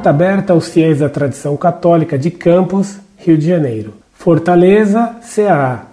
Carta 0.00 0.08
aberta 0.08 0.52
aos 0.54 0.70
fiéis 0.70 1.00
da 1.00 1.10
tradição 1.10 1.58
católica 1.58 2.18
de 2.18 2.30
Campos, 2.30 2.96
Rio 3.18 3.36
de 3.36 3.46
Janeiro. 3.46 3.92
Fortaleza, 4.14 5.16
Ceará. 5.20 5.88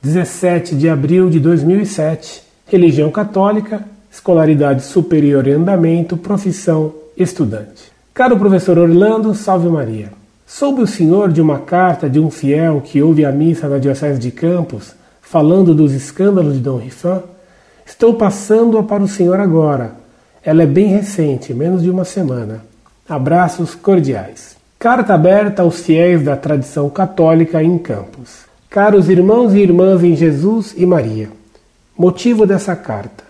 17 0.00 0.76
de 0.76 0.88
abril 0.88 1.28
de 1.28 1.40
2007. 1.40 2.40
Religião 2.68 3.10
católica, 3.10 3.84
escolaridade 4.08 4.84
superior 4.84 5.44
em 5.48 5.54
andamento, 5.54 6.16
profissão 6.16 6.94
estudante. 7.16 7.90
Caro 8.14 8.38
professor 8.38 8.78
Orlando, 8.78 9.34
salve 9.34 9.68
Maria. 9.68 10.12
Soube 10.46 10.80
o 10.80 10.86
senhor 10.86 11.32
de 11.32 11.40
uma 11.40 11.58
carta 11.58 12.08
de 12.08 12.20
um 12.20 12.30
fiel 12.30 12.80
que 12.80 13.02
ouve 13.02 13.24
a 13.24 13.32
missa 13.32 13.68
na 13.68 13.78
Diocese 13.78 14.20
de 14.20 14.30
Campos, 14.30 14.94
falando 15.20 15.74
dos 15.74 15.92
escândalos 15.92 16.54
de 16.54 16.60
Dom 16.60 16.76
Rifan? 16.76 17.24
Estou 17.84 18.14
passando-a 18.14 18.84
para 18.84 19.02
o 19.02 19.08
senhor 19.08 19.40
agora. 19.40 19.94
Ela 20.44 20.62
é 20.62 20.66
bem 20.66 20.86
recente, 20.86 21.52
menos 21.52 21.82
de 21.82 21.90
uma 21.90 22.04
semana. 22.04 22.68
Abraços 23.08 23.74
cordiais. 23.74 24.54
Carta 24.78 25.14
aberta 25.14 25.62
aos 25.62 25.80
fiéis 25.80 26.22
da 26.22 26.36
tradição 26.36 26.90
católica 26.90 27.62
em 27.62 27.78
Campos. 27.78 28.40
Caros 28.68 29.08
irmãos 29.08 29.54
e 29.54 29.60
irmãs 29.60 30.04
em 30.04 30.14
Jesus 30.14 30.74
e 30.76 30.84
Maria. 30.84 31.30
Motivo 31.96 32.46
dessa 32.46 32.76
carta. 32.76 33.24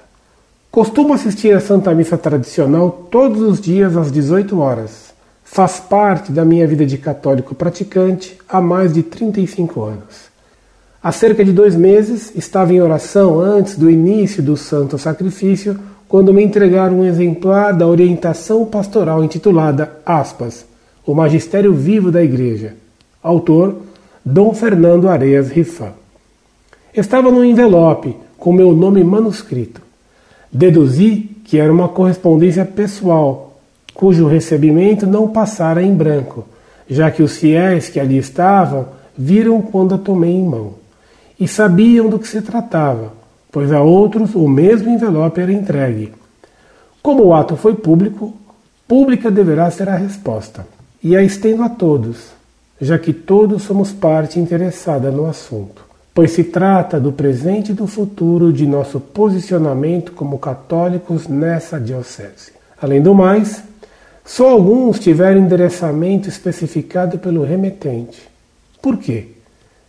Costumo 0.68 1.14
assistir 1.14 1.54
à 1.54 1.60
Santa 1.60 1.94
Missa 1.94 2.18
tradicional 2.18 2.90
todos 3.08 3.40
os 3.40 3.60
dias 3.60 3.96
às 3.96 4.10
18 4.10 4.58
horas. 4.58 5.14
Faz 5.44 5.78
parte 5.78 6.32
da 6.32 6.44
minha 6.44 6.66
vida 6.66 6.84
de 6.84 6.98
católico 6.98 7.54
praticante 7.54 8.36
há 8.48 8.60
mais 8.60 8.92
de 8.92 9.04
35 9.04 9.80
anos. 9.84 10.28
Há 11.00 11.12
cerca 11.12 11.44
de 11.44 11.52
dois 11.52 11.76
meses 11.76 12.32
estava 12.34 12.72
em 12.72 12.80
oração 12.80 13.38
antes 13.38 13.76
do 13.76 13.88
início 13.88 14.42
do 14.42 14.56
Santo 14.56 14.98
Sacrifício 14.98 15.78
quando 16.08 16.32
me 16.32 16.42
entregaram 16.42 17.00
um 17.00 17.04
exemplar 17.04 17.74
da 17.74 17.86
orientação 17.86 18.64
pastoral 18.64 19.22
intitulada 19.22 19.98
aspas, 20.06 20.64
O 21.06 21.14
Magistério 21.14 21.72
Vivo 21.74 22.10
da 22.10 22.22
Igreja. 22.22 22.74
Autor 23.22 23.76
Dom 24.24 24.52
Fernando 24.54 25.08
Areias 25.08 25.50
Rifan. 25.50 25.92
Estava 26.94 27.30
num 27.30 27.44
envelope 27.44 28.16
com 28.38 28.52
meu 28.52 28.74
nome 28.74 29.04
manuscrito. 29.04 29.82
Deduzi 30.50 31.30
que 31.44 31.58
era 31.58 31.72
uma 31.72 31.88
correspondência 31.88 32.64
pessoal, 32.64 33.58
cujo 33.94 34.26
recebimento 34.26 35.06
não 35.06 35.28
passara 35.28 35.82
em 35.82 35.94
branco, 35.94 36.46
já 36.88 37.10
que 37.10 37.22
os 37.22 37.38
fiéis 37.38 37.88
que 37.88 37.98
ali 37.98 38.18
estavam 38.18 38.86
viram 39.16 39.60
quando 39.62 39.94
a 39.94 39.98
tomei 39.98 40.32
em 40.32 40.44
mão. 40.44 40.74
E 41.40 41.48
sabiam 41.48 42.08
do 42.08 42.18
que 42.18 42.28
se 42.28 42.42
tratava, 42.42 43.12
pois 43.50 43.72
a 43.72 43.82
outros 43.82 44.34
o 44.34 44.46
mesmo 44.46 44.90
envelope 44.90 45.40
era 45.40 45.52
entregue. 45.52 46.12
Como 47.02 47.24
o 47.24 47.34
ato 47.34 47.56
foi 47.56 47.74
público, 47.74 48.34
pública 48.86 49.30
deverá 49.30 49.70
ser 49.70 49.88
a 49.88 49.96
resposta. 49.96 50.66
E 51.02 51.16
a 51.16 51.22
estendo 51.22 51.62
a 51.62 51.68
todos, 51.68 52.32
já 52.80 52.98
que 52.98 53.12
todos 53.12 53.62
somos 53.62 53.92
parte 53.92 54.40
interessada 54.40 55.10
no 55.10 55.26
assunto, 55.26 55.84
pois 56.12 56.32
se 56.32 56.44
trata 56.44 56.98
do 56.98 57.12
presente 57.12 57.70
e 57.70 57.74
do 57.74 57.86
futuro 57.86 58.52
de 58.52 58.66
nosso 58.66 58.98
posicionamento 58.98 60.12
como 60.12 60.38
católicos 60.38 61.28
nessa 61.28 61.78
diocese. 61.78 62.52
Além 62.80 63.00
do 63.00 63.14
mais, 63.14 63.62
só 64.24 64.50
alguns 64.50 64.98
tiveram 64.98 65.40
endereçamento 65.40 66.28
especificado 66.28 67.18
pelo 67.18 67.44
remetente. 67.44 68.28
Por 68.82 68.98
quê? 68.98 69.28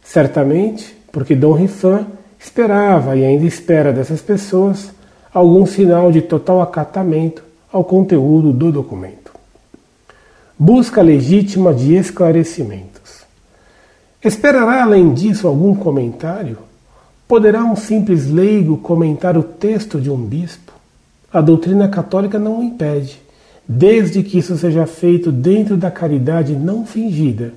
Certamente 0.04 0.96
porque 1.12 1.36
Dom 1.36 1.54
Rifan 1.54 2.06
esperava 2.40 3.18
e 3.18 3.26
ainda 3.26 3.46
espera 3.46 3.92
dessas 3.92 4.22
pessoas 4.22 4.92
algum 5.34 5.66
sinal 5.66 6.12
de 6.12 6.22
total 6.22 6.62
acatamento 6.62 7.44
ao 7.72 7.84
conteúdo 7.84 8.54
do 8.54 8.72
documento. 8.72 9.32
Busca 10.58 11.02
legítima 11.02 11.74
de 11.74 11.96
esclarecimentos. 11.96 13.24
Esperará 14.24 14.84
além 14.84 15.14
disso 15.14 15.48
algum 15.48 15.76
comentário? 15.76 16.58
Poderá 17.28 17.64
um 17.64 17.76
simples 17.76 18.30
leigo 18.30 18.78
comentar 18.78 19.38
o 19.38 19.44
texto 19.44 20.02
de 20.02 20.10
um 20.10 20.18
bispo? 20.18 20.74
A 21.32 21.42
doutrina 21.42 21.88
católica 21.88 22.40
não 22.40 22.60
o 22.60 22.64
impede, 22.64 23.22
desde 23.68 24.24
que 24.24 24.40
isso 24.40 24.58
seja 24.58 24.88
feito 24.88 25.32
dentro 25.32 25.78
da 25.78 25.92
caridade 25.92 26.56
não 26.56 26.86
fingida, 26.86 27.54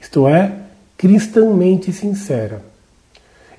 isto 0.00 0.28
é, 0.28 0.52
cristãmente 0.96 1.92
sincera. 1.92 2.62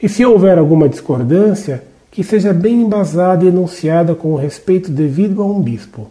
E 0.02 0.08
se 0.08 0.25
houver 0.25 0.58
alguma 0.58 0.88
discordância, 0.88 1.84
que 2.12 2.24
seja 2.24 2.53
bem 2.53 2.81
embasada 2.81 3.46
e 3.46 3.47
enunciada 3.47 4.16
com 4.16 4.30
o 4.30 4.35
respeito 4.35 4.91
devido 4.91 5.41
a 5.41 5.46
um 5.46 5.62
bispo. 5.62 6.08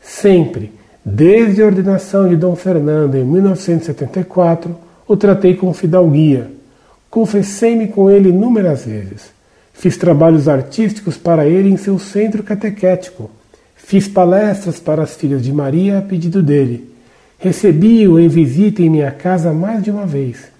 Sempre, 0.00 0.72
desde 1.04 1.62
a 1.62 1.66
ordenação 1.66 2.28
de 2.28 2.36
Dom 2.36 2.54
Fernando 2.54 3.16
em 3.16 3.24
1974, 3.24 4.76
o 5.06 5.16
tratei 5.16 5.54
com 5.54 5.72
fidalguia. 5.72 6.50
Confessei-me 7.10 7.88
com 7.88 8.10
ele 8.10 8.30
inúmeras 8.30 8.84
vezes. 8.84 9.30
Fiz 9.72 9.96
trabalhos 9.96 10.48
artísticos 10.48 11.16
para 11.16 11.46
ele 11.46 11.68
em 11.68 11.76
seu 11.76 11.98
centro 11.98 12.42
catequético. 12.42 13.30
Fiz 13.74 14.06
palestras 14.06 14.78
para 14.78 15.02
as 15.02 15.14
filhas 15.14 15.42
de 15.42 15.52
Maria 15.52 15.98
a 15.98 16.02
pedido 16.02 16.42
dele. 16.42 16.88
Recebi-o 17.38 18.18
em 18.18 18.28
visita 18.28 18.80
em 18.80 18.88
minha 18.88 19.10
casa 19.10 19.52
mais 19.52 19.82
de 19.82 19.90
uma 19.90 20.06
vez. 20.06 20.52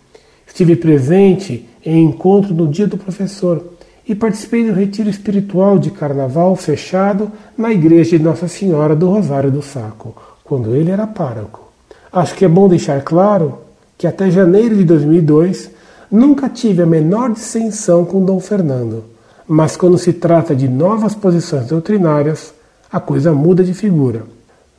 Estive 0.46 0.74
presente 0.74 1.68
em 1.84 2.04
encontro 2.04 2.54
no 2.54 2.68
dia 2.68 2.86
do 2.86 2.96
professor 2.96 3.62
e 4.08 4.14
participei 4.14 4.66
do 4.66 4.72
retiro 4.72 5.08
espiritual 5.08 5.78
de 5.78 5.90
carnaval 5.90 6.54
fechado 6.56 7.30
na 7.56 7.72
igreja 7.72 8.18
de 8.18 8.24
Nossa 8.24 8.48
Senhora 8.48 8.96
do 8.96 9.08
Rosário 9.08 9.50
do 9.50 9.62
Saco, 9.62 10.14
quando 10.44 10.74
ele 10.74 10.90
era 10.90 11.06
pároco. 11.06 11.72
Acho 12.12 12.34
que 12.34 12.44
é 12.44 12.48
bom 12.48 12.68
deixar 12.68 13.02
claro 13.02 13.58
que 13.96 14.06
até 14.06 14.30
janeiro 14.30 14.76
de 14.76 14.84
2002 14.84 15.70
nunca 16.10 16.48
tive 16.48 16.82
a 16.82 16.86
menor 16.86 17.32
dissensão 17.32 18.04
com 18.04 18.24
Dom 18.24 18.38
Fernando, 18.40 19.04
mas 19.46 19.76
quando 19.76 19.96
se 19.96 20.12
trata 20.12 20.54
de 20.54 20.68
novas 20.68 21.14
posições 21.14 21.66
doutrinárias, 21.66 22.52
a 22.92 23.00
coisa 23.00 23.32
muda 23.32 23.64
de 23.64 23.72
figura. 23.72 24.24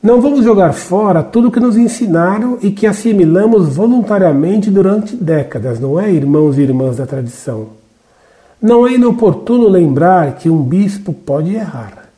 Não 0.04 0.20
vamos 0.20 0.44
jogar 0.44 0.74
fora 0.74 1.22
tudo 1.22 1.50
que 1.50 1.58
nos 1.58 1.78
ensinaram 1.78 2.58
e 2.60 2.70
que 2.70 2.86
assimilamos 2.86 3.74
voluntariamente 3.74 4.70
durante 4.70 5.16
décadas, 5.16 5.80
não 5.80 5.98
é, 5.98 6.12
irmãos 6.12 6.58
e 6.58 6.60
irmãs 6.60 6.98
da 6.98 7.06
tradição? 7.06 7.68
Não 8.60 8.86
é 8.86 8.92
inoportuno 8.92 9.66
lembrar 9.66 10.34
que 10.34 10.50
um 10.50 10.62
bispo 10.62 11.14
pode 11.14 11.54
errar. 11.54 12.10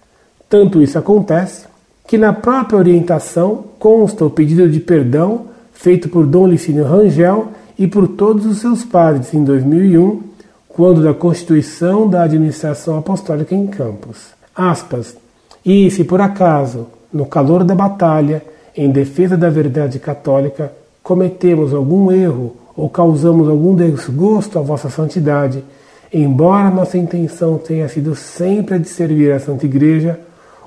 Tanto 0.48 0.82
isso 0.82 0.98
acontece 0.98 1.66
que 2.08 2.18
na 2.18 2.32
própria 2.32 2.76
orientação 2.76 3.66
consta 3.78 4.24
o 4.24 4.30
pedido 4.30 4.68
de 4.68 4.80
perdão 4.80 5.42
feito 5.72 6.08
por 6.08 6.26
Dom 6.26 6.48
Licínio 6.48 6.84
Rangel 6.84 7.52
e 7.78 7.86
por 7.86 8.08
todos 8.08 8.46
os 8.46 8.58
seus 8.58 8.82
padres 8.82 9.32
em 9.32 9.44
2001, 9.44 10.22
quando 10.68 11.04
da 11.04 11.14
constituição 11.14 12.08
da 12.08 12.24
administração 12.24 12.98
apostólica 12.98 13.54
em 13.54 13.68
Campos. 13.68 14.30
Aspas. 14.56 15.16
E 15.64 15.88
se 15.92 16.02
por 16.02 16.20
acaso 16.20 16.95
no 17.16 17.26
calor 17.26 17.64
da 17.64 17.74
batalha, 17.74 18.42
em 18.76 18.90
defesa 18.90 19.36
da 19.36 19.48
verdade 19.48 19.98
católica, 19.98 20.70
cometemos 21.02 21.72
algum 21.72 22.12
erro 22.12 22.54
ou 22.76 22.90
causamos 22.90 23.48
algum 23.48 23.74
desgosto 23.74 24.58
à 24.58 24.62
vossa 24.62 24.90
santidade, 24.90 25.64
embora 26.12 26.70
nossa 26.70 26.98
intenção 26.98 27.56
tenha 27.56 27.88
sido 27.88 28.14
sempre 28.14 28.74
a 28.74 28.78
de 28.78 28.88
servir 28.88 29.32
a 29.32 29.40
Santa 29.40 29.64
Igreja, 29.64 30.20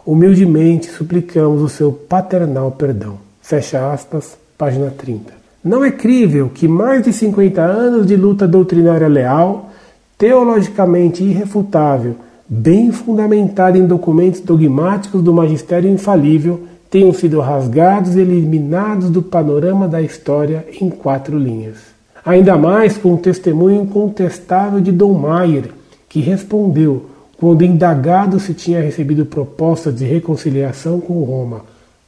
humildemente 0.06 0.90
suplicamos 0.90 1.62
o 1.62 1.70
seu 1.70 1.92
paternal 1.92 2.72
perdão. 2.72 3.20
Fecha 3.42 3.94
aspas, 3.94 4.36
página 4.58 4.90
30. 4.90 5.32
Não 5.64 5.86
é 5.86 5.92
crível 5.92 6.50
que 6.50 6.68
mais 6.68 7.04
de 7.04 7.14
50 7.14 7.62
anos 7.62 8.08
de 8.08 8.16
luta 8.16 8.48
doutrinária 8.48 9.08
leal, 9.08 9.70
teologicamente 10.18 11.24
irrefutável 11.24 12.16
bem 12.50 12.92
fundamentada 12.92 13.78
em 13.78 13.86
documentos 13.86 14.42
dogmáticos 14.42 15.22
do 15.22 15.32
magistério 15.32 15.90
infalível, 15.90 16.66
tenham 16.90 17.14
sido 17.14 17.40
rasgados 17.40 18.16
e 18.16 18.20
eliminados 18.20 19.12
do 19.12 19.22
panorama 19.22 19.88
da 19.88 20.02
história 20.02 20.66
em 20.82 20.90
quatro 20.90 21.38
linhas. 21.38 21.78
Ainda 22.26 22.58
mais 22.58 22.98
com 22.98 23.14
o 23.14 23.18
testemunho 23.18 23.84
incontestável 23.84 24.82
de 24.82 24.92
Dom 24.92 25.14
Maier, 25.14 25.70
que 26.10 26.20
respondeu 26.20 27.06
quando 27.38 27.64
indagado 27.64 28.40
se 28.40 28.54
tinha 28.54 28.82
recebido 28.82 29.26
propostas 29.26 29.96
de 29.96 30.04
reconciliação 30.04 31.00
com 31.00 31.24
Roma. 31.24 31.62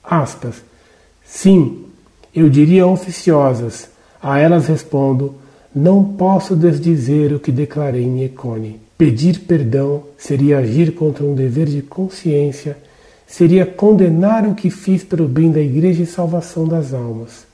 Aspas. 0.04 0.56
Sim, 1.24 1.86
eu 2.36 2.50
diria 2.50 2.88
oficiosas. 2.88 3.90
A 4.22 4.40
elas 4.40 4.68
respondo: 4.68 5.36
não 5.74 6.04
posso 6.04 6.56
desdizer 6.56 7.32
o 7.32 7.40
que 7.40 7.52
declarei 7.52 8.04
em 8.04 8.24
Econe. 8.24 8.80
Pedir 9.02 9.40
perdão 9.40 10.04
seria 10.16 10.60
agir 10.60 10.94
contra 10.94 11.24
um 11.26 11.34
dever 11.34 11.66
de 11.66 11.82
consciência, 11.82 12.78
seria 13.26 13.66
condenar 13.66 14.46
o 14.46 14.54
que 14.54 14.70
fiz 14.70 15.04
pelo 15.04 15.28
bem 15.28 15.52
da 15.52 15.60
Igreja 15.60 16.04
e 16.04 16.06
salvação 16.06 16.68
das 16.68 16.94
almas, 16.94 17.48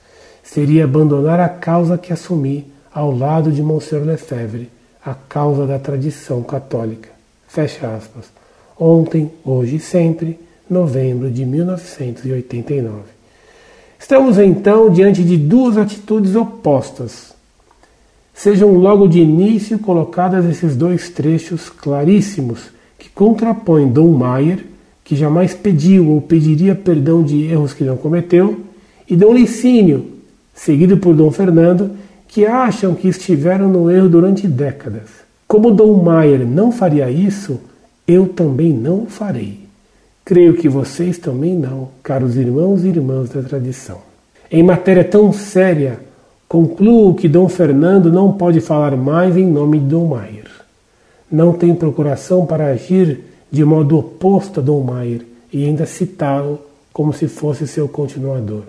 seria 0.43 0.83
abandonar 0.83 1.39
a 1.39 1.47
causa 1.47 1.97
que 1.97 2.11
assumi 2.11 2.65
ao 2.93 3.15
lado 3.15 3.49
de 3.49 3.63
Monsieur 3.63 4.03
Lefebvre, 4.03 4.69
a 5.01 5.13
causa 5.13 5.65
da 5.65 5.79
tradição 5.79 6.43
católica. 6.43 7.07
Fecha 7.47 7.95
aspas. 7.95 8.25
Ontem, 8.77 9.31
hoje 9.45 9.77
e 9.77 9.79
sempre, 9.79 10.37
novembro 10.69 11.31
de 11.31 11.45
1989. 11.45 13.03
Estamos 13.97 14.37
então 14.37 14.89
diante 14.89 15.23
de 15.23 15.37
duas 15.37 15.77
atitudes 15.77 16.35
opostas. 16.35 17.36
Sejam 18.37 18.75
logo 18.75 19.07
de 19.07 19.19
início 19.19 19.79
colocadas 19.79 20.45
esses 20.45 20.75
dois 20.75 21.09
trechos 21.09 21.71
claríssimos 21.71 22.69
que 22.99 23.09
contrapõem 23.09 23.87
Dom 23.87 24.11
Maier, 24.11 24.63
que 25.03 25.15
jamais 25.15 25.55
pediu 25.55 26.11
ou 26.11 26.21
pediria 26.21 26.75
perdão 26.75 27.23
de 27.23 27.45
erros 27.45 27.73
que 27.73 27.83
não 27.83 27.97
cometeu, 27.97 28.59
e 29.09 29.15
Dom 29.15 29.33
Licínio, 29.33 30.05
seguido 30.53 30.97
por 30.97 31.15
Dom 31.15 31.31
Fernando, 31.31 31.89
que 32.27 32.45
acham 32.45 32.93
que 32.93 33.07
estiveram 33.07 33.69
no 33.69 33.89
erro 33.89 34.07
durante 34.07 34.47
décadas. 34.47 35.09
Como 35.47 35.71
Dom 35.71 36.03
Maier 36.03 36.45
não 36.45 36.71
faria 36.71 37.09
isso, 37.09 37.59
eu 38.07 38.27
também 38.27 38.71
não 38.71 39.05
o 39.05 39.07
farei. 39.07 39.61
Creio 40.23 40.53
que 40.53 40.69
vocês 40.69 41.17
também 41.17 41.55
não, 41.55 41.89
caros 42.03 42.37
irmãos 42.37 42.83
e 42.83 42.89
irmãs 42.89 43.29
da 43.29 43.41
tradição. 43.41 43.97
Em 44.51 44.61
matéria 44.61 45.03
tão 45.03 45.33
séria, 45.33 46.05
concluo 46.47 47.13
que 47.15 47.27
Dom 47.27 47.49
Fernando 47.49 48.11
não 48.11 48.33
pode 48.33 48.61
falar 48.61 48.95
mais 48.95 49.35
em 49.35 49.45
nome 49.45 49.79
de 49.79 49.85
Dom 49.85 50.07
Maier. 50.07 50.49
Não 51.31 51.53
tem 51.53 51.75
procuração 51.75 52.45
para 52.45 52.67
agir 52.67 53.21
de 53.51 53.63
modo 53.65 53.97
oposto 53.97 54.59
a 54.59 54.63
Dom 54.63 54.81
Maier 54.81 55.21
e 55.51 55.65
ainda 55.65 55.85
citá-lo 55.85 56.59
como 56.93 57.13
se 57.13 57.27
fosse 57.27 57.67
seu 57.67 57.87
continuador. 57.87 58.63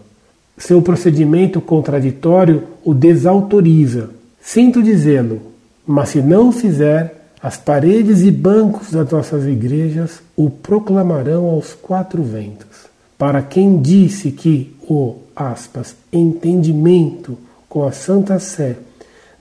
Seu 0.56 0.82
procedimento 0.82 1.60
contraditório 1.60 2.64
o 2.84 2.92
desautoriza. 2.92 4.10
Sinto 4.40 4.82
dizê-lo, 4.82 5.40
mas 5.86 6.10
se 6.10 6.20
não 6.20 6.48
o 6.48 6.52
fizer, 6.52 7.14
as 7.40 7.56
paredes 7.56 8.22
e 8.22 8.30
bancos 8.30 8.90
das 8.90 9.08
nossas 9.10 9.46
igrejas 9.46 10.20
o 10.36 10.50
proclamarão 10.50 11.44
aos 11.46 11.74
quatro 11.74 12.22
ventos. 12.22 12.88
Para 13.16 13.40
quem 13.40 13.80
disse 13.80 14.32
que 14.32 14.74
o, 14.88 15.16
aspas, 15.34 15.94
entendimento 16.12 17.38
com 17.68 17.84
a 17.84 17.92
Santa 17.92 18.38
Sé 18.38 18.76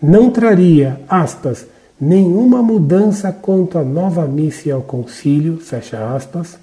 não 0.01 0.29
traria, 0.29 1.01
aspas, 1.09 1.65
nenhuma 1.99 2.61
mudança 2.61 3.31
quanto 3.31 3.79
à 3.79 3.83
nova 3.83 4.27
missa 4.27 4.69
e 4.69 4.71
ao 4.71 4.81
concílio, 4.81 5.57
fecha 5.57 6.13
aspas, 6.15 6.57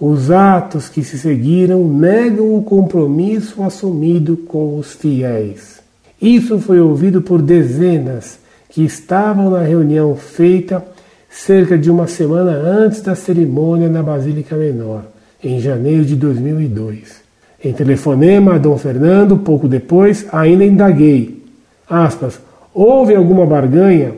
os 0.00 0.30
atos 0.30 0.88
que 0.88 1.04
se 1.04 1.16
seguiram 1.16 1.86
negam 1.86 2.56
o 2.56 2.64
compromisso 2.64 3.62
assumido 3.62 4.36
com 4.36 4.76
os 4.76 4.92
fiéis. 4.92 5.80
Isso 6.20 6.58
foi 6.58 6.80
ouvido 6.80 7.22
por 7.22 7.40
dezenas 7.40 8.38
que 8.68 8.84
estavam 8.84 9.50
na 9.50 9.60
reunião 9.60 10.16
feita 10.16 10.84
cerca 11.30 11.78
de 11.78 11.90
uma 11.90 12.08
semana 12.08 12.52
antes 12.52 13.00
da 13.00 13.14
cerimônia 13.14 13.88
na 13.88 14.02
Basílica 14.02 14.56
Menor, 14.56 15.04
em 15.42 15.60
janeiro 15.60 16.04
de 16.04 16.16
2002. 16.16 17.23
Em 17.64 17.72
telefonema 17.72 18.56
a 18.56 18.58
Dom 18.58 18.76
Fernando, 18.76 19.38
pouco 19.38 19.66
depois, 19.66 20.26
ainda 20.30 20.66
indaguei. 20.66 21.42
Aspas, 21.88 22.38
houve 22.74 23.14
alguma 23.14 23.46
barganha? 23.46 24.12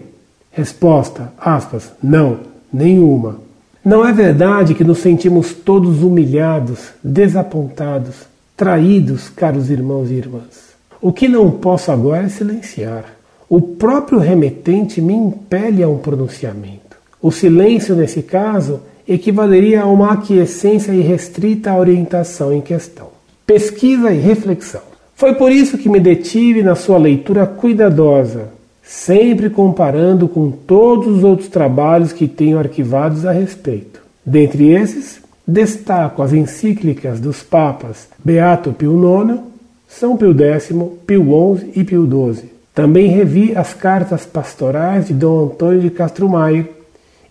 Resposta, 0.50 1.32
aspas, 1.38 1.92
não, 2.02 2.38
nenhuma. 2.72 3.36
Não 3.84 4.04
é 4.04 4.12
verdade 4.12 4.74
que 4.74 4.82
nos 4.82 4.98
sentimos 4.98 5.54
todos 5.54 6.02
humilhados, 6.02 6.88
desapontados, 7.04 8.16
traídos, 8.56 9.28
caros 9.28 9.70
irmãos 9.70 10.10
e 10.10 10.14
irmãs? 10.14 10.74
O 11.00 11.12
que 11.12 11.28
não 11.28 11.52
posso 11.52 11.92
agora 11.92 12.24
é 12.24 12.28
silenciar. 12.28 13.04
O 13.48 13.60
próprio 13.60 14.18
remetente 14.18 15.00
me 15.00 15.14
impele 15.14 15.84
a 15.84 15.88
um 15.88 15.98
pronunciamento. 15.98 16.96
O 17.22 17.30
silêncio, 17.30 17.94
nesse 17.94 18.22
caso, 18.22 18.80
equivaleria 19.06 19.82
a 19.82 19.86
uma 19.86 20.14
aquiescência 20.14 20.90
irrestrita 20.90 21.70
à 21.70 21.78
orientação 21.78 22.52
em 22.52 22.60
questão. 22.60 23.15
Pesquisa 23.46 24.10
e 24.10 24.18
reflexão. 24.18 24.82
Foi 25.14 25.34
por 25.34 25.52
isso 25.52 25.78
que 25.78 25.88
me 25.88 26.00
detive 26.00 26.64
na 26.64 26.74
sua 26.74 26.98
leitura 26.98 27.46
cuidadosa, 27.46 28.48
sempre 28.82 29.48
comparando 29.48 30.26
com 30.26 30.50
todos 30.50 31.06
os 31.18 31.22
outros 31.22 31.48
trabalhos 31.48 32.12
que 32.12 32.26
tenho 32.26 32.58
arquivados 32.58 33.24
a 33.24 33.30
respeito. 33.30 34.02
Dentre 34.24 34.72
esses, 34.72 35.20
destaco 35.46 36.22
as 36.22 36.32
encíclicas 36.32 37.20
dos 37.20 37.40
papas 37.40 38.08
Beato 38.18 38.72
Pio 38.72 38.98
IX, 38.98 39.38
São 39.86 40.16
Pio 40.16 40.36
X, 40.36 40.72
Pio 41.06 41.22
XI 41.56 41.70
e 41.76 41.84
Pio 41.84 42.04
XII. 42.04 42.50
Também 42.74 43.06
revi 43.06 43.56
as 43.56 43.72
cartas 43.72 44.26
pastorais 44.26 45.06
de 45.06 45.14
Dom 45.14 45.44
Antônio 45.44 45.80
de 45.80 45.90
Castro 45.90 46.28
Maier 46.28 46.66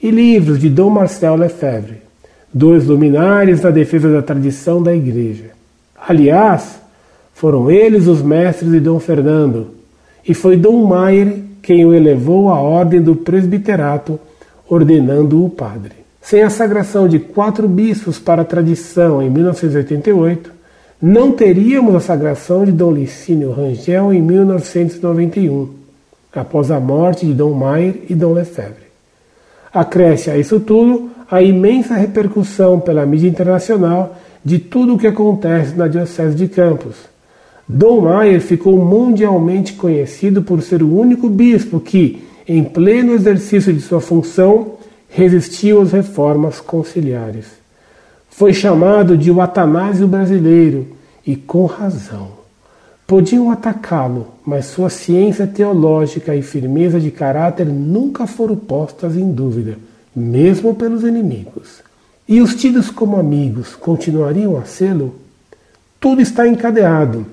e 0.01 0.09
livros 0.09 0.59
de 0.59 0.69
Dom 0.69 0.89
Marcel 0.89 1.35
Lefebvre, 1.35 1.97
dois 2.53 2.85
luminares 2.85 3.61
na 3.61 3.69
defesa 3.69 4.09
da 4.09 4.21
tradição 4.21 4.81
da 4.81 4.95
Igreja. 4.95 5.54
Aliás, 6.07 6.79
foram 7.33 7.69
eles 7.69 8.07
os 8.07 8.21
mestres 8.21 8.71
de 8.71 8.79
Dom 8.79 8.99
Fernando, 8.99 9.67
e 10.27 10.33
foi 10.33 10.57
Dom 10.57 10.85
Maier 10.85 11.43
quem 11.61 11.85
o 11.85 11.93
elevou 11.93 12.49
à 12.49 12.59
ordem 12.59 13.01
do 13.01 13.15
presbiterato, 13.15 14.19
ordenando-o 14.69 15.49
padre. 15.49 15.93
Sem 16.21 16.43
a 16.43 16.49
sagração 16.49 17.07
de 17.07 17.19
quatro 17.19 17.67
bispos 17.67 18.19
para 18.19 18.43
a 18.43 18.45
tradição 18.45 19.21
em 19.21 19.29
1988, 19.29 20.51
não 21.01 21.31
teríamos 21.31 21.93
a 21.95 21.99
sagração 21.99 22.65
de 22.65 22.71
Dom 22.71 22.91
Licínio 22.91 23.51
Rangel 23.51 24.13
em 24.13 24.21
1991, 24.21 25.69
após 26.35 26.71
a 26.71 26.79
morte 26.79 27.25
de 27.25 27.33
Dom 27.33 27.53
Maier 27.53 27.95
e 28.09 28.15
Dom 28.15 28.33
Lefebvre. 28.33 28.85
Acresce 29.73 30.31
a 30.31 30.37
isso 30.37 30.59
tudo 30.59 31.11
a 31.29 31.41
imensa 31.41 31.95
repercussão 31.95 32.79
pela 32.79 33.05
mídia 33.05 33.27
internacional 33.27 34.15
de 34.43 34.59
tudo 34.59 34.95
o 34.95 34.97
que 34.97 35.07
acontece 35.07 35.75
na 35.75 35.87
Diocese 35.87 36.35
de 36.35 36.47
Campos, 36.47 36.95
Dom 37.67 38.01
Maier 38.01 38.41
ficou 38.41 38.77
mundialmente 38.77 39.73
conhecido 39.73 40.43
por 40.43 40.61
ser 40.61 40.83
o 40.83 40.95
único 40.95 41.27
bispo 41.27 41.79
que, 41.79 42.23
em 42.47 42.63
pleno 42.63 43.13
exercício 43.13 43.73
de 43.73 43.81
sua 43.81 43.99
função, 43.99 44.73
resistiu 45.09 45.81
às 45.81 45.91
reformas 45.91 46.61
conciliares. 46.61 47.47
Foi 48.29 48.53
chamado 48.53 49.17
de 49.17 49.31
o 49.31 49.41
Atanásio 49.41 50.07
brasileiro, 50.07 50.95
e 51.25 51.35
com 51.35 51.65
razão. 51.65 52.29
Podiam 53.07 53.51
atacá-lo, 53.51 54.27
mas 54.45 54.65
sua 54.65 54.89
ciência 54.89 55.47
teológica 55.47 56.35
e 56.35 56.41
firmeza 56.41 56.99
de 56.99 57.11
caráter 57.11 57.65
nunca 57.65 58.27
foram 58.27 58.55
postas 58.55 59.15
em 59.15 59.31
dúvida, 59.31 59.77
mesmo 60.15 60.73
pelos 60.75 61.03
inimigos. 61.03 61.83
E 62.27 62.41
os 62.41 62.55
tidos 62.55 62.89
como 62.89 63.17
amigos 63.17 63.75
continuariam 63.75 64.57
a 64.57 64.63
sê-lo? 64.63 65.15
Tudo 65.99 66.21
está 66.21 66.47
encadeado 66.47 67.25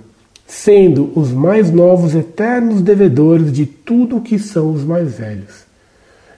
sendo 0.53 1.11
os 1.15 1.33
mais 1.33 1.71
novos 1.71 2.15
eternos 2.15 2.83
devedores 2.83 3.51
de 3.51 3.65
tudo 3.65 4.19
o 4.19 4.21
que 4.21 4.39
são 4.39 4.71
os 4.71 4.85
mais 4.85 5.15
velhos. 5.15 5.65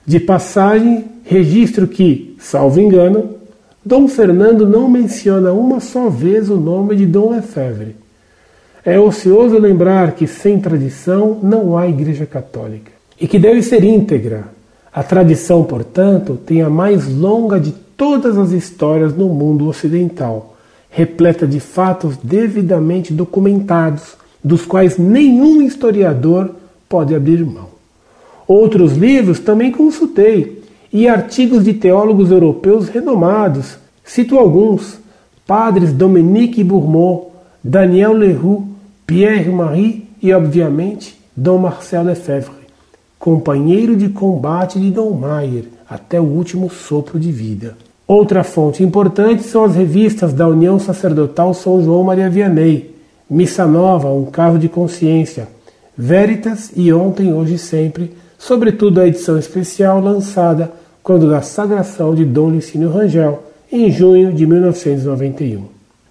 De 0.07 0.21
passagem, 0.21 1.05
registro 1.25 1.89
que, 1.89 2.37
salvo 2.39 2.81
engano, 2.81 3.31
Dom 3.85 4.07
Fernando 4.07 4.69
não 4.69 4.89
menciona 4.89 5.53
uma 5.53 5.81
só 5.81 6.09
vez 6.09 6.49
o 6.49 6.57
nome 6.57 6.95
de 6.95 7.07
Dom 7.07 7.31
Lefebvre. 7.31 7.97
É 8.85 9.01
ocioso 9.01 9.59
lembrar 9.59 10.13
que 10.13 10.29
sem 10.29 10.61
tradição 10.61 11.41
não 11.43 11.77
há 11.77 11.89
Igreja 11.89 12.25
Católica 12.25 12.93
e 13.21 13.27
que 13.27 13.39
deve 13.39 13.63
ser 13.63 13.83
íntegra. 13.83 14.45
A 14.95 15.03
tradição, 15.03 15.65
portanto, 15.65 16.39
tem 16.47 16.63
a 16.63 16.71
mais 16.71 17.13
longa 17.13 17.59
de 17.59 17.73
todas 17.73 18.39
as 18.39 18.53
histórias 18.53 19.15
no 19.15 19.29
mundo 19.29 19.67
ocidental 19.67 20.55
repleta 20.95 21.45
de 21.45 21.59
fatos 21.59 22.17
devidamente 22.23 23.13
documentados, 23.13 24.15
dos 24.43 24.65
quais 24.65 24.97
nenhum 24.97 25.61
historiador 25.61 26.55
pode 26.89 27.13
abrir 27.15 27.45
mão. 27.45 27.67
Outros 28.47 28.93
livros 28.97 29.41
também 29.41 29.73
consultei, 29.73 30.63
e 30.93 31.09
artigos 31.09 31.65
de 31.65 31.75
teólogos 31.75 32.31
europeus 32.31 32.89
renomados. 32.89 33.77
Cito 34.05 34.39
alguns: 34.39 35.01
padres 35.45 35.93
Dominique 35.93 36.63
Bourmont, 36.63 37.31
Daniel 37.63 38.13
Leroux, 38.13 38.69
Pierre 39.05 39.51
Marie 39.51 40.07
e, 40.23 40.33
obviamente, 40.33 41.19
Dom 41.37 41.59
Marcel 41.59 42.05
Lefebvre, 42.05 42.64
companheiro 43.25 43.97
de 43.97 44.11
combate 44.11 44.79
de 44.79 44.91
Dom 44.91 45.13
Maier 45.13 45.65
até 45.89 46.21
o 46.21 46.25
último 46.25 46.69
sopro 46.69 47.19
de 47.19 47.33
vida. 47.33 47.75
Outra 48.07 48.45
fonte 48.45 48.83
importante 48.83 49.45
são 49.45 49.65
as 49.65 49.75
revistas 49.75 50.35
da 50.35 50.47
União 50.47 50.79
Sacerdotal 50.79 51.55
São 51.55 51.83
João 51.83 52.05
Maria 52.05 52.29
Vianney, 52.29 52.95
Missa 53.31 53.67
Nova, 53.67 54.11
Um 54.11 54.27
Carro 54.27 54.59
de 54.59 54.69
Consciência, 54.69 55.49
Veritas 55.97 56.71
e 56.77 56.93
Ontem, 56.93 57.33
Hoje 57.33 57.55
e 57.55 57.59
Sempre, 57.59 58.13
sobretudo 58.39 59.01
a 59.01 59.07
edição 59.07 59.39
especial 59.39 60.03
lançada 60.03 60.71
quando 61.03 61.31
da 61.31 61.41
sagração 61.41 62.15
de 62.15 62.27
Dom 62.27 62.51
Licínio 62.51 62.91
Rangel, 62.91 63.43
em 63.73 63.91
junho 63.91 64.35
de 64.35 64.47
1991. 64.47 65.63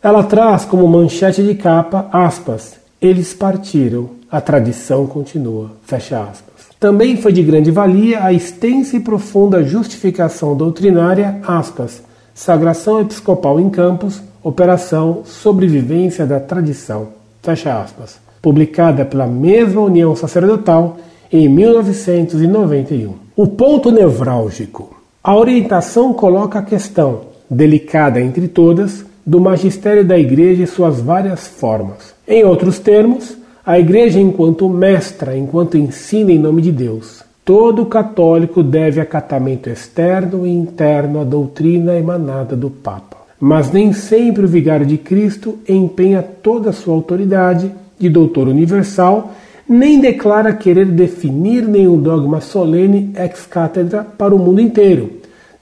Ela 0.01 0.23
traz 0.23 0.65
como 0.65 0.87
manchete 0.87 1.43
de 1.43 1.53
capa, 1.53 2.09
aspas, 2.11 2.73
eles 2.99 3.35
partiram, 3.35 4.09
a 4.31 4.41
tradição 4.41 5.05
continua, 5.05 5.73
fecha 5.85 6.19
aspas. 6.19 6.52
Também 6.83 7.15
foi 7.15 7.31
de 7.31 7.41
grande 7.41 7.71
valia 7.71 8.25
a 8.25 8.33
extensa 8.33 8.97
e 8.97 8.99
profunda 8.99 9.63
justificação 9.63 10.53
doutrinária, 10.53 11.39
aspas, 11.47 12.03
Sagração 12.35 12.99
Episcopal 12.99 13.57
em 13.57 13.69
Campos, 13.69 14.21
Operação 14.43 15.21
Sobrevivência 15.23 16.25
da 16.25 16.41
Tradição. 16.41 17.07
fecha 17.41 17.81
aspas, 17.81 18.19
publicada 18.41 19.05
pela 19.05 19.25
mesma 19.25 19.79
União 19.79 20.13
Sacerdotal 20.13 20.97
em 21.31 21.47
1991. 21.47 23.13
O 23.33 23.47
ponto 23.47 23.89
nevrálgico. 23.89 24.93
A 25.23 25.37
orientação 25.37 26.11
coloca 26.11 26.59
a 26.59 26.63
questão, 26.63 27.21
delicada 27.49 28.19
entre 28.19 28.49
todas, 28.49 29.05
do 29.25 29.39
magistério 29.39 30.03
da 30.03 30.19
Igreja 30.19 30.63
e 30.63 30.67
suas 30.67 30.99
várias 30.99 31.47
formas. 31.47 32.13
Em 32.27 32.43
outros 32.43 32.77
termos, 32.77 33.37
a 33.65 33.79
Igreja 33.79 34.19
enquanto 34.19 34.67
mestra, 34.67 35.37
enquanto 35.37 35.77
ensina 35.77 36.31
em 36.31 36.39
nome 36.39 36.61
de 36.61 36.71
Deus. 36.71 37.23
Todo 37.45 37.85
católico 37.85 38.61
deve 38.61 38.99
acatamento 38.99 39.69
externo 39.69 40.45
e 40.45 40.49
interno 40.49 41.21
à 41.21 41.23
doutrina 41.23 41.95
emanada 41.95 42.55
do 42.55 42.69
Papa. 42.69 43.17
Mas 43.39 43.71
nem 43.71 43.93
sempre 43.93 44.45
o 44.45 44.47
vigário 44.47 44.85
de 44.85 44.97
Cristo 44.97 45.59
empenha 45.67 46.21
toda 46.21 46.71
a 46.71 46.73
sua 46.73 46.93
autoridade 46.93 47.71
de 47.97 48.09
doutor 48.09 48.47
universal 48.47 49.33
nem 49.67 49.99
declara 49.99 50.53
querer 50.53 50.85
definir 50.85 51.65
nenhum 51.65 51.97
dogma 51.97 52.41
solene 52.41 53.13
ex 53.15 53.45
cátedra 53.45 54.03
para 54.03 54.35
o 54.35 54.39
mundo 54.39 54.59
inteiro, 54.59 55.09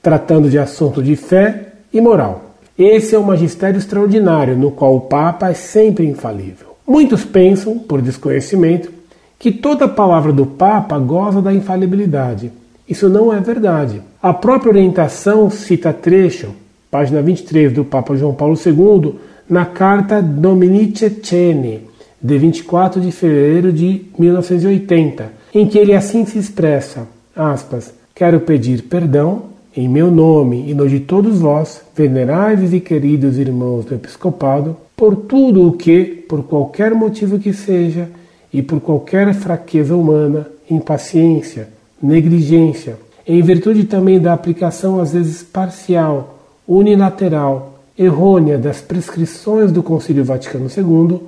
tratando 0.02 0.50
de 0.50 0.58
assunto 0.58 1.02
de 1.02 1.14
fé 1.14 1.68
e 1.92 2.00
moral. 2.00 2.56
Esse 2.76 3.14
é 3.14 3.18
um 3.18 3.22
magistério 3.22 3.78
extraordinário, 3.78 4.56
no 4.56 4.72
qual 4.72 4.96
o 4.96 5.02
Papa 5.02 5.50
é 5.50 5.54
sempre 5.54 6.04
infalível. 6.04 6.71
Muitos 6.86 7.24
pensam, 7.24 7.78
por 7.78 8.02
desconhecimento, 8.02 8.90
que 9.38 9.50
toda 9.50 9.88
palavra 9.88 10.32
do 10.32 10.46
Papa 10.46 10.98
goza 10.98 11.40
da 11.40 11.52
infalibilidade. 11.52 12.52
Isso 12.88 13.08
não 13.08 13.32
é 13.32 13.40
verdade. 13.40 14.02
A 14.22 14.32
própria 14.32 14.70
orientação 14.70 15.50
cita 15.50 15.92
trecho, 15.92 16.50
página 16.90 17.22
23 17.22 17.72
do 17.72 17.84
Papa 17.84 18.14
João 18.16 18.34
Paulo 18.34 18.56
II, 18.56 19.14
na 19.48 19.64
carta 19.64 20.22
Dominice 20.22 21.10
Cene, 21.22 21.88
de 22.22 22.38
24 22.38 23.00
de 23.00 23.10
fevereiro 23.10 23.72
de 23.72 24.02
1980, 24.18 25.32
em 25.54 25.66
que 25.66 25.78
ele 25.78 25.94
assim 25.94 26.24
se 26.24 26.38
expressa, 26.38 27.08
aspas, 27.34 27.92
quero 28.14 28.40
pedir 28.40 28.82
perdão 28.82 29.44
em 29.76 29.88
meu 29.88 30.10
nome 30.10 30.70
e 30.70 30.74
no 30.74 30.88
de 30.88 31.00
todos 31.00 31.40
vós, 31.40 31.82
veneráveis 31.96 32.72
e 32.72 32.80
queridos 32.80 33.38
irmãos 33.38 33.84
do 33.84 33.94
episcopado, 33.94 34.76
por 35.02 35.16
tudo 35.16 35.66
o 35.66 35.72
que, 35.72 36.04
por 36.04 36.44
qualquer 36.44 36.94
motivo 36.94 37.36
que 37.36 37.52
seja, 37.52 38.08
e 38.52 38.62
por 38.62 38.80
qualquer 38.80 39.34
fraqueza 39.34 39.96
humana, 39.96 40.46
impaciência, 40.70 41.70
negligência, 42.00 42.96
em 43.26 43.42
virtude 43.42 43.82
também 43.82 44.20
da 44.20 44.32
aplicação 44.32 45.00
às 45.00 45.12
vezes 45.12 45.42
parcial, 45.42 46.38
unilateral, 46.68 47.80
errônea 47.98 48.56
das 48.56 48.80
prescrições 48.80 49.72
do 49.72 49.82
Concílio 49.82 50.24
Vaticano 50.24 50.68
II, 50.68 51.18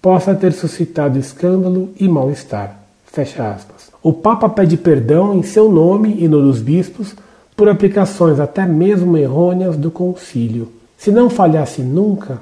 possa 0.00 0.32
ter 0.32 0.52
suscitado 0.52 1.18
escândalo 1.18 1.88
e 1.98 2.06
mal-estar. 2.06 2.78
Fecha 3.04 3.50
aspas. 3.50 3.90
O 4.00 4.12
Papa 4.12 4.48
pede 4.48 4.76
perdão 4.76 5.34
em 5.34 5.42
seu 5.42 5.68
nome 5.68 6.18
e 6.20 6.28
no 6.28 6.40
dos 6.40 6.60
bispos 6.60 7.16
por 7.56 7.68
aplicações 7.68 8.38
até 8.38 8.64
mesmo 8.64 9.16
errôneas 9.16 9.76
do 9.76 9.90
concílio. 9.90 10.68
Se 10.96 11.10
não 11.10 11.28
falhasse 11.28 11.82
nunca, 11.82 12.40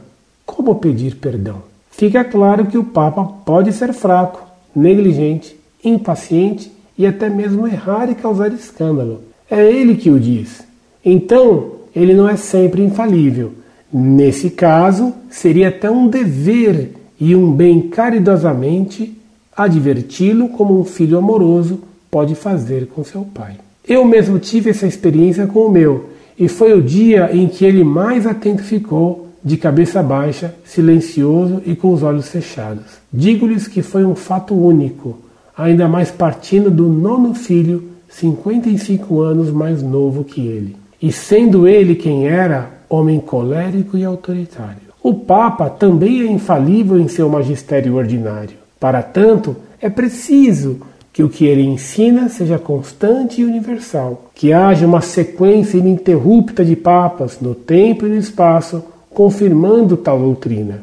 como 0.54 0.74
pedir 0.74 1.16
perdão? 1.16 1.62
Fica 1.90 2.22
claro 2.22 2.66
que 2.66 2.76
o 2.76 2.84
Papa 2.84 3.24
pode 3.24 3.72
ser 3.72 3.92
fraco, 3.94 4.46
negligente, 4.76 5.56
impaciente 5.82 6.70
e 6.96 7.06
até 7.06 7.30
mesmo 7.30 7.66
errar 7.66 8.10
e 8.10 8.14
causar 8.14 8.52
escândalo. 8.52 9.22
É 9.50 9.64
ele 9.64 9.96
que 9.96 10.10
o 10.10 10.20
diz. 10.20 10.62
Então, 11.04 11.72
ele 11.96 12.12
não 12.12 12.28
é 12.28 12.36
sempre 12.36 12.82
infalível. 12.82 13.52
Nesse 13.90 14.50
caso, 14.50 15.14
seria 15.30 15.68
até 15.68 15.90
um 15.90 16.06
dever 16.06 16.92
e 17.18 17.34
um 17.34 17.50
bem 17.50 17.88
caridosamente 17.88 19.16
adverti-lo 19.56 20.50
como 20.50 20.78
um 20.78 20.84
filho 20.84 21.18
amoroso 21.18 21.80
pode 22.10 22.34
fazer 22.34 22.86
com 22.88 23.02
seu 23.02 23.22
pai. 23.22 23.56
Eu 23.88 24.04
mesmo 24.04 24.38
tive 24.38 24.70
essa 24.70 24.86
experiência 24.86 25.46
com 25.46 25.66
o 25.66 25.70
meu, 25.70 26.10
e 26.38 26.46
foi 26.46 26.72
o 26.72 26.82
dia 26.82 27.30
em 27.32 27.48
que 27.48 27.64
ele 27.64 27.84
mais 27.84 28.26
atento 28.26 28.62
ficou, 28.62 29.31
de 29.44 29.56
cabeça 29.56 30.02
baixa, 30.02 30.54
silencioso 30.64 31.62
e 31.66 31.74
com 31.74 31.92
os 31.92 32.02
olhos 32.02 32.28
fechados. 32.28 32.84
Digo-lhes 33.12 33.66
que 33.66 33.82
foi 33.82 34.04
um 34.04 34.14
fato 34.14 34.54
único, 34.54 35.18
ainda 35.56 35.88
mais 35.88 36.10
partindo 36.10 36.70
do 36.70 36.88
nono 36.88 37.34
filho, 37.34 37.90
55 38.08 39.20
anos 39.20 39.50
mais 39.50 39.82
novo 39.82 40.22
que 40.22 40.46
ele, 40.46 40.76
e 41.00 41.10
sendo 41.10 41.66
ele 41.66 41.94
quem 41.94 42.26
era, 42.26 42.70
homem 42.88 43.18
colérico 43.18 43.96
e 43.96 44.04
autoritário. 44.04 44.92
O 45.02 45.14
Papa 45.14 45.68
também 45.68 46.20
é 46.20 46.30
infalível 46.30 47.00
em 47.00 47.08
seu 47.08 47.28
magistério 47.28 47.96
ordinário. 47.96 48.56
Para 48.78 49.02
tanto, 49.02 49.56
é 49.80 49.88
preciso 49.88 50.80
que 51.12 51.22
o 51.22 51.28
que 51.28 51.44
ele 51.44 51.62
ensina 51.62 52.28
seja 52.28 52.58
constante 52.58 53.40
e 53.40 53.44
universal, 53.44 54.30
que 54.34 54.52
haja 54.52 54.86
uma 54.86 55.00
sequência 55.00 55.76
ininterrupta 55.76 56.64
de 56.64 56.76
papas 56.76 57.38
no 57.40 57.54
tempo 57.54 58.06
e 58.06 58.10
no 58.10 58.16
espaço 58.16 58.82
confirmando 59.14 59.96
tal 59.96 60.18
doutrina. 60.18 60.82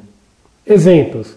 Exemplos: 0.66 1.36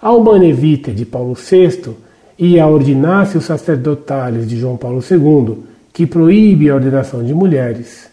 a 0.00 0.12
Humane 0.12 0.52
Vitae 0.52 0.94
de 0.94 1.04
Paulo 1.04 1.34
VI 1.34 1.94
e 2.38 2.60
a 2.60 2.66
Ordinácio 2.66 3.40
Sacerdotalis 3.40 4.46
de 4.46 4.58
João 4.58 4.76
Paulo 4.76 5.02
II, 5.08 5.58
que 5.92 6.06
proíbe 6.06 6.68
a 6.68 6.74
ordenação 6.74 7.24
de 7.24 7.32
mulheres. 7.32 8.08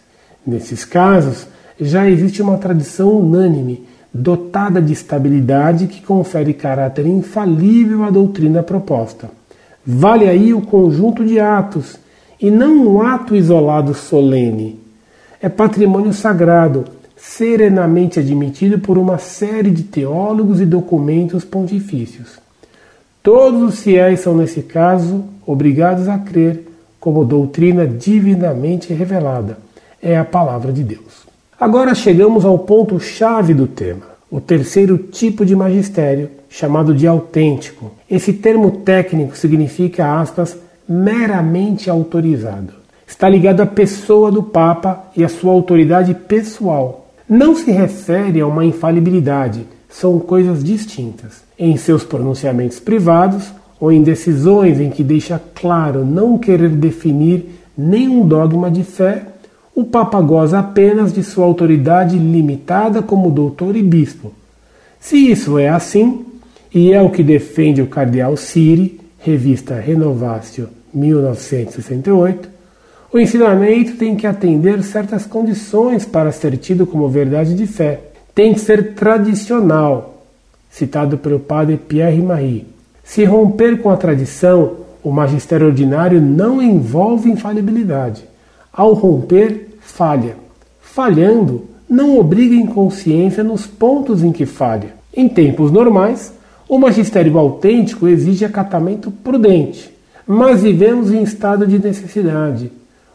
Nesses 0.46 0.84
casos, 0.84 1.46
já 1.80 2.08
existe 2.08 2.40
uma 2.40 2.56
tradição 2.56 3.18
unânime 3.18 3.84
dotada 4.12 4.80
de 4.80 4.92
estabilidade 4.92 5.88
que 5.88 6.00
confere 6.00 6.54
caráter 6.54 7.06
infalível 7.06 8.04
à 8.04 8.10
doutrina 8.10 8.62
proposta. 8.62 9.28
Vale 9.84 10.28
aí 10.28 10.54
o 10.54 10.62
conjunto 10.62 11.24
de 11.24 11.40
atos, 11.40 11.98
e 12.40 12.50
não 12.50 12.74
um 12.86 13.02
ato 13.02 13.34
isolado 13.34 13.92
solene. 13.92 14.78
É 15.42 15.48
patrimônio 15.48 16.12
sagrado, 16.12 16.84
serenamente 17.16 18.20
admitido 18.20 18.78
por 18.78 18.98
uma 18.98 19.18
série 19.18 19.70
de 19.70 19.82
teólogos 19.84 20.60
e 20.60 20.66
documentos 20.66 21.44
pontifícios. 21.44 22.38
Todos 23.22 23.62
os 23.62 23.82
fiéis 23.82 24.20
são, 24.20 24.36
nesse 24.36 24.62
caso, 24.62 25.24
obrigados 25.46 26.08
a 26.08 26.18
crer 26.18 26.68
como 27.00 27.24
doutrina 27.24 27.86
divinamente 27.86 28.92
revelada. 28.92 29.58
É 30.02 30.18
a 30.18 30.24
palavra 30.24 30.72
de 30.72 30.82
Deus. 30.82 31.24
Agora 31.58 31.94
chegamos 31.94 32.44
ao 32.44 32.58
ponto-chave 32.58 33.54
do 33.54 33.66
tema, 33.66 34.06
o 34.30 34.40
terceiro 34.40 34.98
tipo 34.98 35.46
de 35.46 35.54
magistério, 35.56 36.28
chamado 36.48 36.94
de 36.94 37.06
autêntico. 37.06 37.92
Esse 38.10 38.32
termo 38.32 38.70
técnico 38.70 39.36
significa, 39.36 40.20
aspas, 40.20 40.56
meramente 40.88 41.88
autorizado. 41.88 42.74
Está 43.06 43.28
ligado 43.28 43.60
à 43.60 43.66
pessoa 43.66 44.30
do 44.30 44.42
Papa 44.42 45.04
e 45.16 45.24
à 45.24 45.28
sua 45.28 45.52
autoridade 45.52 46.14
pessoal. 46.14 47.03
Não 47.28 47.54
se 47.56 47.70
refere 47.70 48.40
a 48.40 48.46
uma 48.46 48.64
infalibilidade, 48.64 49.66
são 49.88 50.18
coisas 50.18 50.62
distintas. 50.62 51.42
Em 51.58 51.76
seus 51.76 52.04
pronunciamentos 52.04 52.80
privados 52.80 53.52
ou 53.80 53.90
em 53.92 54.02
decisões 54.02 54.80
em 54.80 54.90
que 54.90 55.02
deixa 55.02 55.40
claro 55.54 56.04
não 56.04 56.38
querer 56.38 56.70
definir 56.70 57.46
nenhum 57.76 58.26
dogma 58.26 58.70
de 58.70 58.84
fé 58.84 59.26
o 59.74 59.82
Papa 59.82 60.20
goza 60.20 60.60
apenas 60.60 61.12
de 61.12 61.24
sua 61.24 61.44
autoridade 61.44 62.16
limitada 62.16 63.02
como 63.02 63.30
doutor 63.30 63.74
e 63.74 63.82
bispo. 63.82 64.32
Se 65.00 65.16
isso 65.16 65.58
é 65.58 65.68
assim, 65.68 66.24
e 66.72 66.92
é 66.92 67.02
o 67.02 67.10
que 67.10 67.24
defende 67.24 67.82
o 67.82 67.88
cardeal 67.88 68.36
Siri, 68.36 69.00
revista 69.18 69.74
Renovatio 69.74 70.68
1968, 70.92 72.48
o 73.14 73.18
ensinamento 73.20 73.92
tem 73.92 74.16
que 74.16 74.26
atender 74.26 74.82
certas 74.82 75.24
condições 75.24 76.04
para 76.04 76.32
ser 76.32 76.56
tido 76.56 76.84
como 76.84 77.08
verdade 77.08 77.54
de 77.54 77.64
fé. 77.64 78.00
Tem 78.34 78.52
que 78.52 78.58
ser 78.58 78.94
tradicional, 78.94 80.24
citado 80.68 81.16
pelo 81.16 81.38
padre 81.38 81.76
Pierre 81.76 82.20
Marie. 82.20 82.66
Se 83.04 83.22
romper 83.24 83.80
com 83.80 83.88
a 83.88 83.96
tradição, 83.96 84.78
o 85.00 85.12
magistério 85.12 85.68
ordinário 85.68 86.20
não 86.20 86.60
envolve 86.60 87.30
infalibilidade. 87.30 88.24
Ao 88.72 88.92
romper, 88.94 89.68
falha. 89.78 90.34
Falhando, 90.80 91.66
não 91.88 92.18
obriga 92.18 92.56
inconsciência 92.56 93.44
nos 93.44 93.64
pontos 93.64 94.24
em 94.24 94.32
que 94.32 94.44
falha. 94.44 94.92
Em 95.16 95.28
tempos 95.28 95.70
normais, 95.70 96.34
o 96.68 96.80
magistério 96.80 97.38
autêntico 97.38 98.08
exige 98.08 98.44
acatamento 98.44 99.12
prudente, 99.12 99.88
mas 100.26 100.64
vivemos 100.64 101.12
em 101.12 101.22
estado 101.22 101.64
de 101.64 101.78
necessidade, 101.78 102.72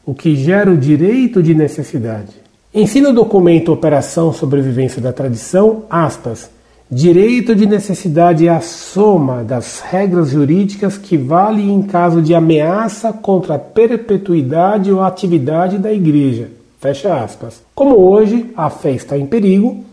o 0.10 0.14
que 0.16 0.36
gera 0.36 0.72
o 0.72 0.76
direito 0.76 1.44
de 1.44 1.54
necessidade. 1.54 2.34
Ensina 2.74 3.10
o 3.10 3.14
documento 3.14 3.72
Operação 3.72 4.34
Sobrevivência 4.34 5.00
da 5.00 5.14
Tradição, 5.14 5.84
aspas, 5.88 6.50
Direito 6.92 7.54
de 7.54 7.68
necessidade 7.68 8.48
é 8.48 8.50
a 8.50 8.62
soma 8.62 9.44
das 9.44 9.80
regras 9.80 10.30
jurídicas 10.30 10.98
que 10.98 11.16
vale 11.16 11.62
em 11.62 11.84
caso 11.84 12.20
de 12.20 12.34
ameaça 12.34 13.14
contra 13.14 13.54
a 13.54 13.60
perpetuidade 13.60 14.92
ou 14.92 15.04
atividade 15.04 15.78
da 15.78 15.94
Igreja. 15.94 16.50
Fecha 16.80 17.24
aspas. 17.24 17.62
Como 17.76 17.96
hoje 17.96 18.52
a 18.58 18.72
fé 18.72 18.90
está 18.90 19.16
em 19.16 19.28
perigo, 19.28 19.86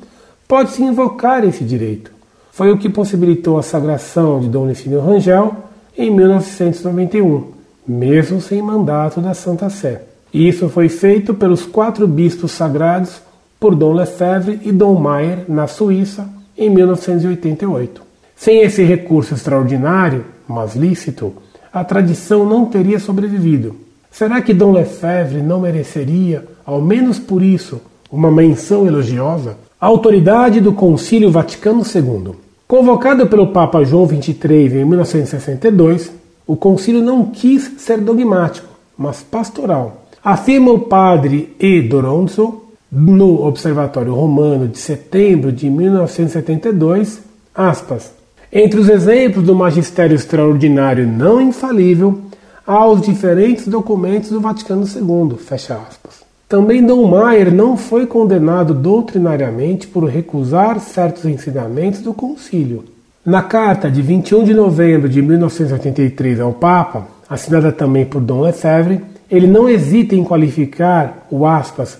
pode-se 0.48 0.82
invocar 0.82 1.44
esse 1.44 1.62
direito. 1.62 2.10
foi 2.50 2.72
o 2.72 2.78
que 2.78 2.88
possibilitou 2.88 3.58
a 3.58 3.62
sagração 3.62 4.40
de 4.40 4.48
Dom 4.48 4.66
Lifínio 4.66 5.02
Rangel 5.02 5.54
em 5.98 6.10
1991, 6.10 7.55
mesmo 7.86 8.40
sem 8.40 8.60
mandato 8.60 9.20
da 9.20 9.34
Santa 9.34 9.70
Sé. 9.70 10.02
Isso 10.32 10.68
foi 10.68 10.88
feito 10.88 11.32
pelos 11.34 11.64
quatro 11.64 12.06
bispos 12.06 12.52
sagrados 12.52 13.22
por 13.58 13.74
Dom 13.74 13.92
Lefebvre 13.92 14.60
e 14.64 14.72
Dom 14.72 14.98
Maier, 15.00 15.44
na 15.48 15.66
Suíça, 15.66 16.28
em 16.56 16.68
1988. 16.68 18.02
Sem 18.36 18.60
esse 18.60 18.82
recurso 18.82 19.34
extraordinário, 19.34 20.24
mas 20.46 20.76
lícito, 20.76 21.34
a 21.72 21.82
tradição 21.84 22.44
não 22.44 22.66
teria 22.66 22.98
sobrevivido. 22.98 23.76
Será 24.10 24.40
que 24.40 24.54
Dom 24.54 24.72
Lefebvre 24.72 25.42
não 25.42 25.60
mereceria, 25.60 26.44
ao 26.64 26.80
menos 26.80 27.18
por 27.18 27.42
isso, 27.42 27.80
uma 28.10 28.30
menção 28.30 28.86
elogiosa? 28.86 29.56
A 29.80 29.86
autoridade 29.86 30.60
do 30.60 30.72
Concílio 30.72 31.30
Vaticano 31.30 31.82
II. 31.82 32.34
Convocado 32.66 33.26
pelo 33.26 33.48
Papa 33.48 33.84
João 33.84 34.08
XXIII 34.08 34.80
em 34.80 34.84
1962, 34.84 36.10
o 36.46 36.56
concílio 36.56 37.02
não 37.02 37.24
quis 37.26 37.72
ser 37.78 38.00
dogmático, 38.00 38.68
mas 38.96 39.22
pastoral. 39.22 40.06
Afirma 40.22 40.72
o 40.72 40.80
padre 40.80 41.54
E. 41.58 41.82
Doronzo 41.82 42.62
no 42.90 43.44
Observatório 43.44 44.14
Romano 44.14 44.68
de 44.68 44.78
setembro 44.78 45.50
de 45.50 45.68
1972, 45.68 47.20
aspas, 47.54 48.12
entre 48.52 48.78
os 48.78 48.88
exemplos 48.88 49.44
do 49.44 49.54
magistério 49.54 50.14
extraordinário 50.14 51.06
não 51.06 51.40
infalível, 51.40 52.20
há 52.66 52.86
os 52.86 53.02
diferentes 53.02 53.66
documentos 53.66 54.30
do 54.30 54.40
Vaticano 54.40 54.86
II, 54.86 55.36
fecha 55.36 55.74
aspas. 55.74 56.24
Também 56.48 56.84
Dom 56.84 57.08
Maier 57.08 57.52
não 57.52 57.76
foi 57.76 58.06
condenado 58.06 58.72
doutrinariamente 58.72 59.88
por 59.88 60.04
recusar 60.04 60.78
certos 60.78 61.24
ensinamentos 61.24 62.00
do 62.00 62.14
concílio. 62.14 62.84
Na 63.26 63.42
carta 63.42 63.90
de 63.90 64.00
21 64.02 64.44
de 64.44 64.54
novembro 64.54 65.08
de 65.08 65.20
1983 65.20 66.38
ao 66.38 66.52
Papa, 66.52 67.08
assinada 67.28 67.72
também 67.72 68.06
por 68.06 68.20
Dom 68.20 68.42
Lefebvre, 68.42 69.00
ele 69.28 69.48
não 69.48 69.68
hesita 69.68 70.14
em 70.14 70.22
qualificar 70.22 71.26
o 71.28 71.44
aspas 71.44 71.98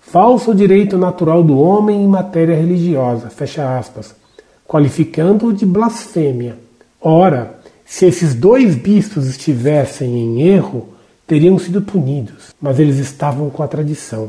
falso 0.00 0.54
direito 0.54 0.96
natural 0.96 1.42
do 1.42 1.58
homem 1.58 2.00
em 2.00 2.06
matéria 2.06 2.54
religiosa, 2.54 3.28
fecha 3.28 3.76
aspas, 3.76 4.14
qualificando-o 4.68 5.52
de 5.52 5.66
blasfêmia. 5.66 6.54
Ora, 7.02 7.54
se 7.84 8.06
esses 8.06 8.32
dois 8.32 8.76
bispos 8.76 9.26
estivessem 9.26 10.16
em 10.16 10.42
erro, 10.42 10.90
teriam 11.26 11.58
sido 11.58 11.82
punidos, 11.82 12.54
mas 12.60 12.78
eles 12.78 12.98
estavam 12.98 13.50
com 13.50 13.64
a 13.64 13.68
tradição, 13.68 14.28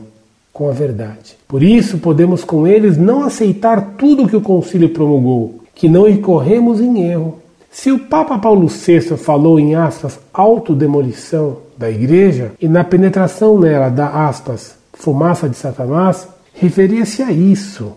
com 0.52 0.68
a 0.68 0.72
verdade. 0.72 1.38
Por 1.48 1.62
isso, 1.62 2.00
podemos 2.00 2.44
com 2.44 2.66
eles 2.66 2.98
não 2.98 3.24
aceitar 3.24 3.94
tudo 4.00 4.28
que 4.28 4.36
o 4.36 4.42
concílio 4.42 4.90
promulgou, 4.90 5.59
que 5.80 5.88
não 5.88 6.10
incorremos 6.10 6.82
em 6.82 7.04
erro. 7.04 7.40
Se 7.72 7.90
o 7.90 8.00
Papa 8.00 8.38
Paulo 8.38 8.68
VI 8.68 9.16
falou 9.16 9.58
em 9.58 9.76
aspas 9.76 10.20
autodemolição 10.34 11.60
da 11.78 11.90
igreja 11.90 12.52
e 12.60 12.68
na 12.68 12.84
penetração 12.84 13.58
nela 13.58 13.88
da 13.88 14.28
aspas 14.28 14.76
fumaça 14.92 15.48
de 15.48 15.56
Satanás, 15.56 16.28
referia-se 16.54 17.24
a 17.24 17.32
isso, 17.32 17.94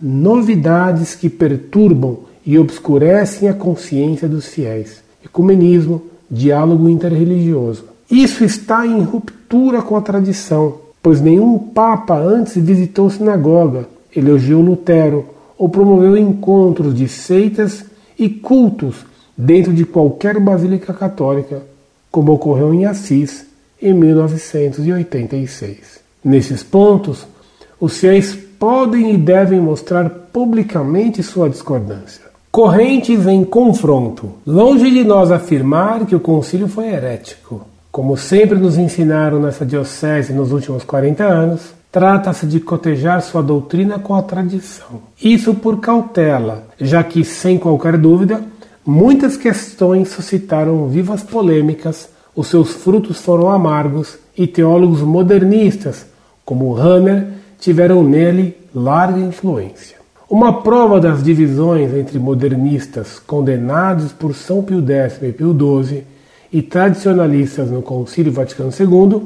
novidades 0.00 1.14
que 1.14 1.28
perturbam 1.28 2.20
e 2.46 2.58
obscurecem 2.58 3.46
a 3.46 3.52
consciência 3.52 4.26
dos 4.26 4.46
fiéis. 4.46 5.02
Ecumenismo, 5.22 6.04
diálogo 6.30 6.88
interreligioso. 6.88 7.84
Isso 8.10 8.42
está 8.42 8.86
em 8.86 9.02
ruptura 9.02 9.82
com 9.82 9.96
a 9.96 10.00
tradição, 10.00 10.76
pois 11.02 11.20
nenhum 11.20 11.58
papa 11.58 12.18
antes 12.18 12.56
visitou 12.56 13.10
sinagoga, 13.10 13.86
elogiou 14.16 14.62
Lutero 14.62 15.36
ou 15.58 15.68
promoveu 15.68 16.16
encontros 16.16 16.94
de 16.94 17.08
seitas 17.08 17.84
e 18.18 18.30
cultos 18.30 19.04
dentro 19.36 19.72
de 19.72 19.84
qualquer 19.84 20.38
basílica 20.38 20.94
católica, 20.94 21.62
como 22.10 22.32
ocorreu 22.32 22.72
em 22.72 22.86
Assis 22.86 23.46
em 23.80 23.92
1986. 23.92 26.00
Nesses 26.24 26.62
pontos, 26.62 27.26
os 27.80 27.98
fiéis 27.98 28.36
podem 28.58 29.14
e 29.14 29.16
devem 29.16 29.60
mostrar 29.60 30.10
publicamente 30.32 31.22
sua 31.22 31.48
discordância. 31.48 32.26
Correntes 32.50 33.24
em 33.26 33.44
confronto. 33.44 34.32
Longe 34.44 34.90
de 34.90 35.04
nós 35.04 35.30
afirmar 35.30 36.04
que 36.06 36.16
o 36.16 36.20
concílio 36.20 36.66
foi 36.66 36.88
herético. 36.88 37.64
Como 37.92 38.16
sempre 38.16 38.58
nos 38.58 38.76
ensinaram 38.76 39.38
nessa 39.38 39.64
diocese 39.64 40.32
nos 40.32 40.50
últimos 40.50 40.82
40 40.82 41.24
anos, 41.24 41.77
trata-se 41.90 42.46
de 42.46 42.60
cotejar 42.60 43.22
sua 43.22 43.42
doutrina 43.42 43.98
com 43.98 44.14
a 44.14 44.22
tradição. 44.22 45.02
Isso 45.22 45.54
por 45.54 45.80
cautela, 45.80 46.66
já 46.80 47.02
que, 47.02 47.24
sem 47.24 47.58
qualquer 47.58 47.96
dúvida, 47.96 48.42
muitas 48.84 49.36
questões 49.36 50.08
suscitaram 50.10 50.88
vivas 50.88 51.22
polêmicas, 51.22 52.08
os 52.36 52.48
seus 52.48 52.72
frutos 52.72 53.18
foram 53.20 53.50
amargos 53.50 54.18
e 54.36 54.46
teólogos 54.46 55.00
modernistas, 55.00 56.06
como 56.44 56.76
Hammer, 56.76 57.26
tiveram 57.58 58.02
nele 58.04 58.56
larga 58.74 59.18
influência. 59.18 59.96
Uma 60.30 60.60
prova 60.62 61.00
das 61.00 61.22
divisões 61.22 61.92
entre 61.94 62.18
modernistas 62.18 63.18
condenados 63.18 64.12
por 64.12 64.34
São 64.34 64.62
Pio 64.62 64.84
X 64.86 65.22
e 65.22 65.32
Pio 65.32 65.56
XII 65.56 66.04
e 66.52 66.60
tradicionalistas 66.60 67.70
no 67.70 67.80
Concílio 67.80 68.30
Vaticano 68.30 68.70
II 68.70 69.22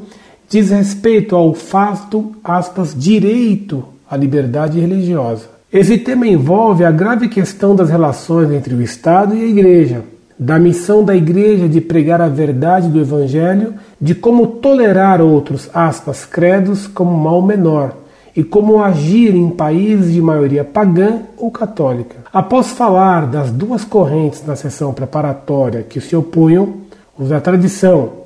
diz 0.53 0.69
respeito 0.69 1.35
ao 1.35 1.55
fato, 1.55 2.33
aspas, 2.45 2.95
direito 2.95 3.83
à 4.09 4.19
liberdade 4.19 4.79
religiosa. 4.79 5.47
Esse 5.73 5.97
tema 5.97 6.27
envolve 6.27 6.85
a 6.85 6.91
grave 6.91 7.27
questão 7.27 7.75
das 7.75 7.89
relações 7.89 8.53
entre 8.53 8.75
o 8.75 8.83
Estado 8.83 9.35
e 9.35 9.41
a 9.41 9.47
Igreja, 9.47 10.03
da 10.39 10.59
missão 10.59 11.03
da 11.03 11.17
igreja 11.17 11.67
de 11.67 11.81
pregar 11.81 12.21
a 12.21 12.29
verdade 12.29 12.89
do 12.89 13.01
evangelho, 13.01 13.73
de 13.99 14.15
como 14.15 14.47
tolerar 14.47 15.23
outros, 15.23 15.71
aspas, 15.73 16.27
credos 16.27 16.87
como 16.87 17.17
mal 17.17 17.41
menor 17.41 17.95
e 18.37 18.45
como 18.45 18.83
agir 18.83 19.35
em 19.35 19.49
países 19.49 20.13
de 20.13 20.21
maioria 20.21 20.65
pagã 20.65 21.21
ou 21.39 21.51
católica. 21.51 22.17
Após 22.31 22.73
falar 22.73 23.27
das 23.27 23.51
duas 23.51 23.85
correntes 23.85 24.45
na 24.47 24.55
sessão 24.55 24.93
preparatória 24.93 25.83
que 25.83 25.99
se 25.99 26.15
opunham, 26.15 26.75
os 27.19 27.31
da 27.31 27.41
tradição, 27.41 28.22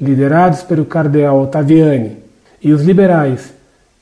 liderados 0.00 0.62
pelo 0.62 0.84
cardeal 0.84 1.42
Ottaviani, 1.42 2.16
e 2.62 2.72
os 2.72 2.82
liberais, 2.82 3.52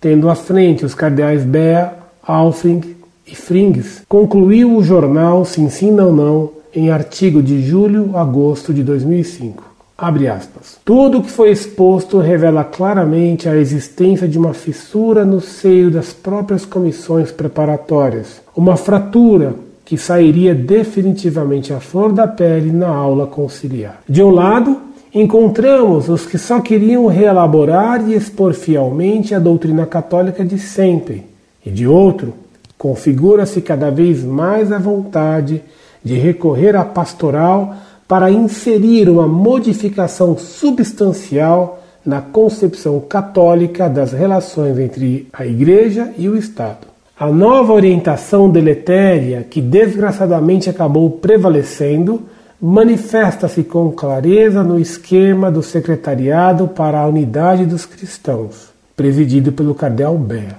tendo 0.00 0.28
à 0.28 0.34
frente 0.34 0.84
os 0.84 0.94
cardeais 0.94 1.44
Bea, 1.44 1.92
Alfring 2.22 2.96
e 3.26 3.34
Frings, 3.34 4.02
concluiu 4.08 4.76
o 4.76 4.82
jornal 4.82 5.44
Sim 5.44 5.68
Sim 5.68 5.90
Não 5.90 6.12
Não 6.12 6.50
em 6.74 6.90
artigo 6.90 7.42
de 7.42 7.62
julho-agosto 7.62 8.72
de 8.72 8.82
2005. 8.82 9.64
Abre 9.98 10.28
aspas. 10.28 10.78
Tudo 10.84 11.18
o 11.18 11.22
que 11.22 11.30
foi 11.30 11.50
exposto 11.50 12.18
revela 12.18 12.62
claramente 12.62 13.48
a 13.48 13.56
existência 13.56 14.28
de 14.28 14.38
uma 14.38 14.52
fissura 14.52 15.24
no 15.24 15.40
seio 15.40 15.90
das 15.90 16.12
próprias 16.12 16.66
comissões 16.66 17.32
preparatórias, 17.32 18.42
uma 18.54 18.76
fratura 18.76 19.54
que 19.86 19.96
sairia 19.96 20.54
definitivamente 20.54 21.72
à 21.72 21.80
flor 21.80 22.12
da 22.12 22.28
pele 22.28 22.70
na 22.70 22.88
aula 22.88 23.26
conciliar. 23.26 24.02
De 24.06 24.22
um 24.22 24.30
lado, 24.30 24.78
encontramos 25.14 26.08
os 26.08 26.26
que 26.26 26.38
só 26.38 26.60
queriam 26.60 27.06
reelaborar 27.06 28.08
e 28.08 28.14
expor 28.14 28.54
fielmente 28.54 29.34
a 29.34 29.38
doutrina 29.38 29.86
católica 29.86 30.44
de 30.44 30.58
sempre, 30.58 31.24
e 31.64 31.70
de 31.70 31.86
outro, 31.86 32.34
configura-se 32.78 33.60
cada 33.60 33.90
vez 33.90 34.22
mais 34.22 34.70
a 34.70 34.78
vontade 34.78 35.62
de 36.04 36.14
recorrer 36.14 36.76
à 36.76 36.84
pastoral 36.84 37.74
para 38.06 38.30
inserir 38.30 39.08
uma 39.08 39.26
modificação 39.26 40.38
substancial 40.38 41.82
na 42.04 42.20
concepção 42.20 43.00
católica 43.00 43.88
das 43.88 44.12
relações 44.12 44.78
entre 44.78 45.26
a 45.32 45.44
Igreja 45.44 46.12
e 46.16 46.28
o 46.28 46.36
Estado. 46.36 46.86
A 47.18 47.26
nova 47.26 47.72
orientação 47.72 48.48
deletéria, 48.48 49.44
que 49.48 49.60
desgraçadamente 49.60 50.70
acabou 50.70 51.10
prevalecendo, 51.10 52.22
manifesta-se 52.60 53.62
com 53.62 53.90
clareza 53.92 54.62
no 54.62 54.78
esquema 54.78 55.50
do 55.50 55.62
Secretariado 55.62 56.68
para 56.68 57.00
a 57.00 57.06
Unidade 57.06 57.66
dos 57.66 57.84
Cristãos, 57.84 58.68
presidido 58.96 59.52
pelo 59.52 59.74
Cardeal 59.74 60.16
Bea. 60.16 60.58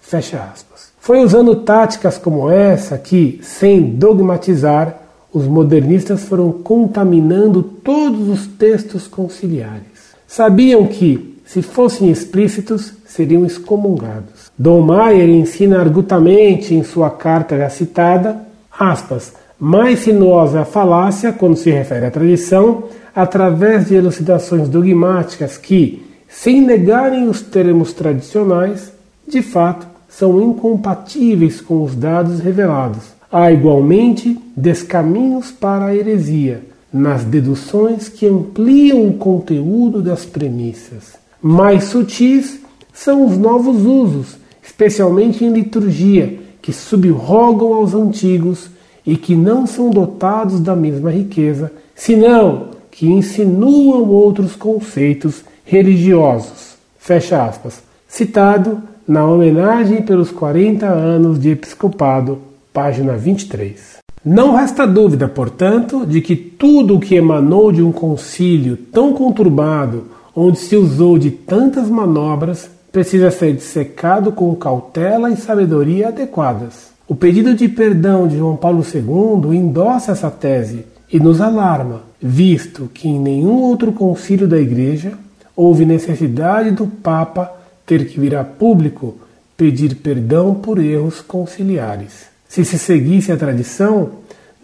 Fecha 0.00 0.50
aspas. 0.52 0.90
Foi 1.00 1.24
usando 1.24 1.56
táticas 1.56 2.18
como 2.18 2.50
essa 2.50 2.98
que, 2.98 3.40
sem 3.42 3.82
dogmatizar, 3.82 5.00
os 5.32 5.46
modernistas 5.46 6.24
foram 6.24 6.52
contaminando 6.52 7.62
todos 7.62 8.28
os 8.28 8.46
textos 8.46 9.06
conciliares. 9.06 10.10
Sabiam 10.26 10.86
que, 10.86 11.40
se 11.46 11.62
fossem 11.62 12.10
explícitos, 12.10 12.92
seriam 13.06 13.46
excomungados. 13.46 14.50
Dom 14.58 14.82
Maier 14.82 15.28
ensina 15.28 15.80
argutamente 15.80 16.74
em 16.74 16.84
sua 16.84 17.10
carta 17.10 17.56
já 17.56 17.70
citada, 17.70 18.42
aspas, 18.70 19.32
mais 19.60 19.98
sinuosa 19.98 20.62
a 20.62 20.64
falácia 20.64 21.32
quando 21.32 21.56
se 21.56 21.70
refere 21.70 22.06
à 22.06 22.10
tradição, 22.10 22.84
através 23.14 23.88
de 23.88 23.94
elucidações 23.94 24.68
dogmáticas 24.68 25.58
que, 25.58 26.02
sem 26.26 26.62
negarem 26.62 27.28
os 27.28 27.42
termos 27.42 27.92
tradicionais, 27.92 28.90
de 29.28 29.42
fato 29.42 29.86
são 30.08 30.40
incompatíveis 30.42 31.60
com 31.60 31.82
os 31.82 31.94
dados 31.94 32.40
revelados. 32.40 33.04
Há 33.30 33.52
igualmente 33.52 34.36
descaminhos 34.56 35.52
para 35.52 35.86
a 35.86 35.94
heresia, 35.94 36.62
nas 36.92 37.22
deduções 37.22 38.08
que 38.08 38.26
ampliam 38.26 39.06
o 39.06 39.12
conteúdo 39.12 40.02
das 40.02 40.24
premissas. 40.24 41.14
Mais 41.40 41.84
sutis 41.84 42.60
são 42.92 43.24
os 43.24 43.36
novos 43.36 43.84
usos, 43.84 44.36
especialmente 44.62 45.44
em 45.44 45.52
liturgia, 45.52 46.38
que 46.60 46.72
subrogam 46.72 47.74
aos 47.74 47.94
antigos 47.94 48.68
e 49.06 49.16
que 49.16 49.34
não 49.34 49.66
são 49.66 49.90
dotados 49.90 50.60
da 50.60 50.76
mesma 50.76 51.10
riqueza, 51.10 51.72
senão 51.94 52.68
que 52.90 53.06
insinuam 53.06 54.08
outros 54.08 54.54
conceitos 54.54 55.44
religiosos. 55.64 56.74
Fecha 56.98 57.44
aspas. 57.44 57.82
Citado 58.06 58.82
na 59.06 59.24
homenagem 59.24 60.02
pelos 60.02 60.30
40 60.30 60.86
anos 60.86 61.38
de 61.38 61.50
episcopado, 61.50 62.38
página 62.72 63.16
23. 63.16 63.98
Não 64.24 64.54
resta 64.54 64.86
dúvida, 64.86 65.26
portanto, 65.26 66.04
de 66.04 66.20
que 66.20 66.36
tudo 66.36 66.96
o 66.96 67.00
que 67.00 67.14
emanou 67.14 67.72
de 67.72 67.82
um 67.82 67.90
concílio 67.90 68.76
tão 68.76 69.14
conturbado, 69.14 70.04
onde 70.36 70.58
se 70.58 70.76
usou 70.76 71.18
de 71.18 71.30
tantas 71.30 71.88
manobras, 71.88 72.68
precisa 72.92 73.30
ser 73.30 73.54
dissecado 73.54 74.30
com 74.30 74.54
cautela 74.54 75.30
e 75.30 75.36
sabedoria 75.36 76.08
adequadas. 76.08 76.89
O 77.10 77.16
pedido 77.16 77.56
de 77.56 77.66
perdão 77.66 78.28
de 78.28 78.38
João 78.38 78.56
Paulo 78.56 78.84
II 78.84 79.52
endossa 79.56 80.12
essa 80.12 80.30
tese 80.30 80.86
e 81.12 81.18
nos 81.18 81.40
alarma, 81.40 82.02
visto 82.22 82.88
que 82.94 83.08
em 83.08 83.18
nenhum 83.18 83.62
outro 83.62 83.90
concílio 83.90 84.46
da 84.46 84.56
Igreja 84.56 85.14
houve 85.56 85.84
necessidade 85.84 86.70
do 86.70 86.86
Papa 86.86 87.52
ter 87.84 88.06
que 88.06 88.20
vir 88.20 88.36
a 88.36 88.44
público 88.44 89.16
pedir 89.56 89.96
perdão 89.96 90.54
por 90.54 90.78
erros 90.78 91.20
conciliares. 91.20 92.26
Se 92.48 92.64
se 92.64 92.78
seguisse 92.78 93.32
a 93.32 93.36
tradição, 93.36 94.10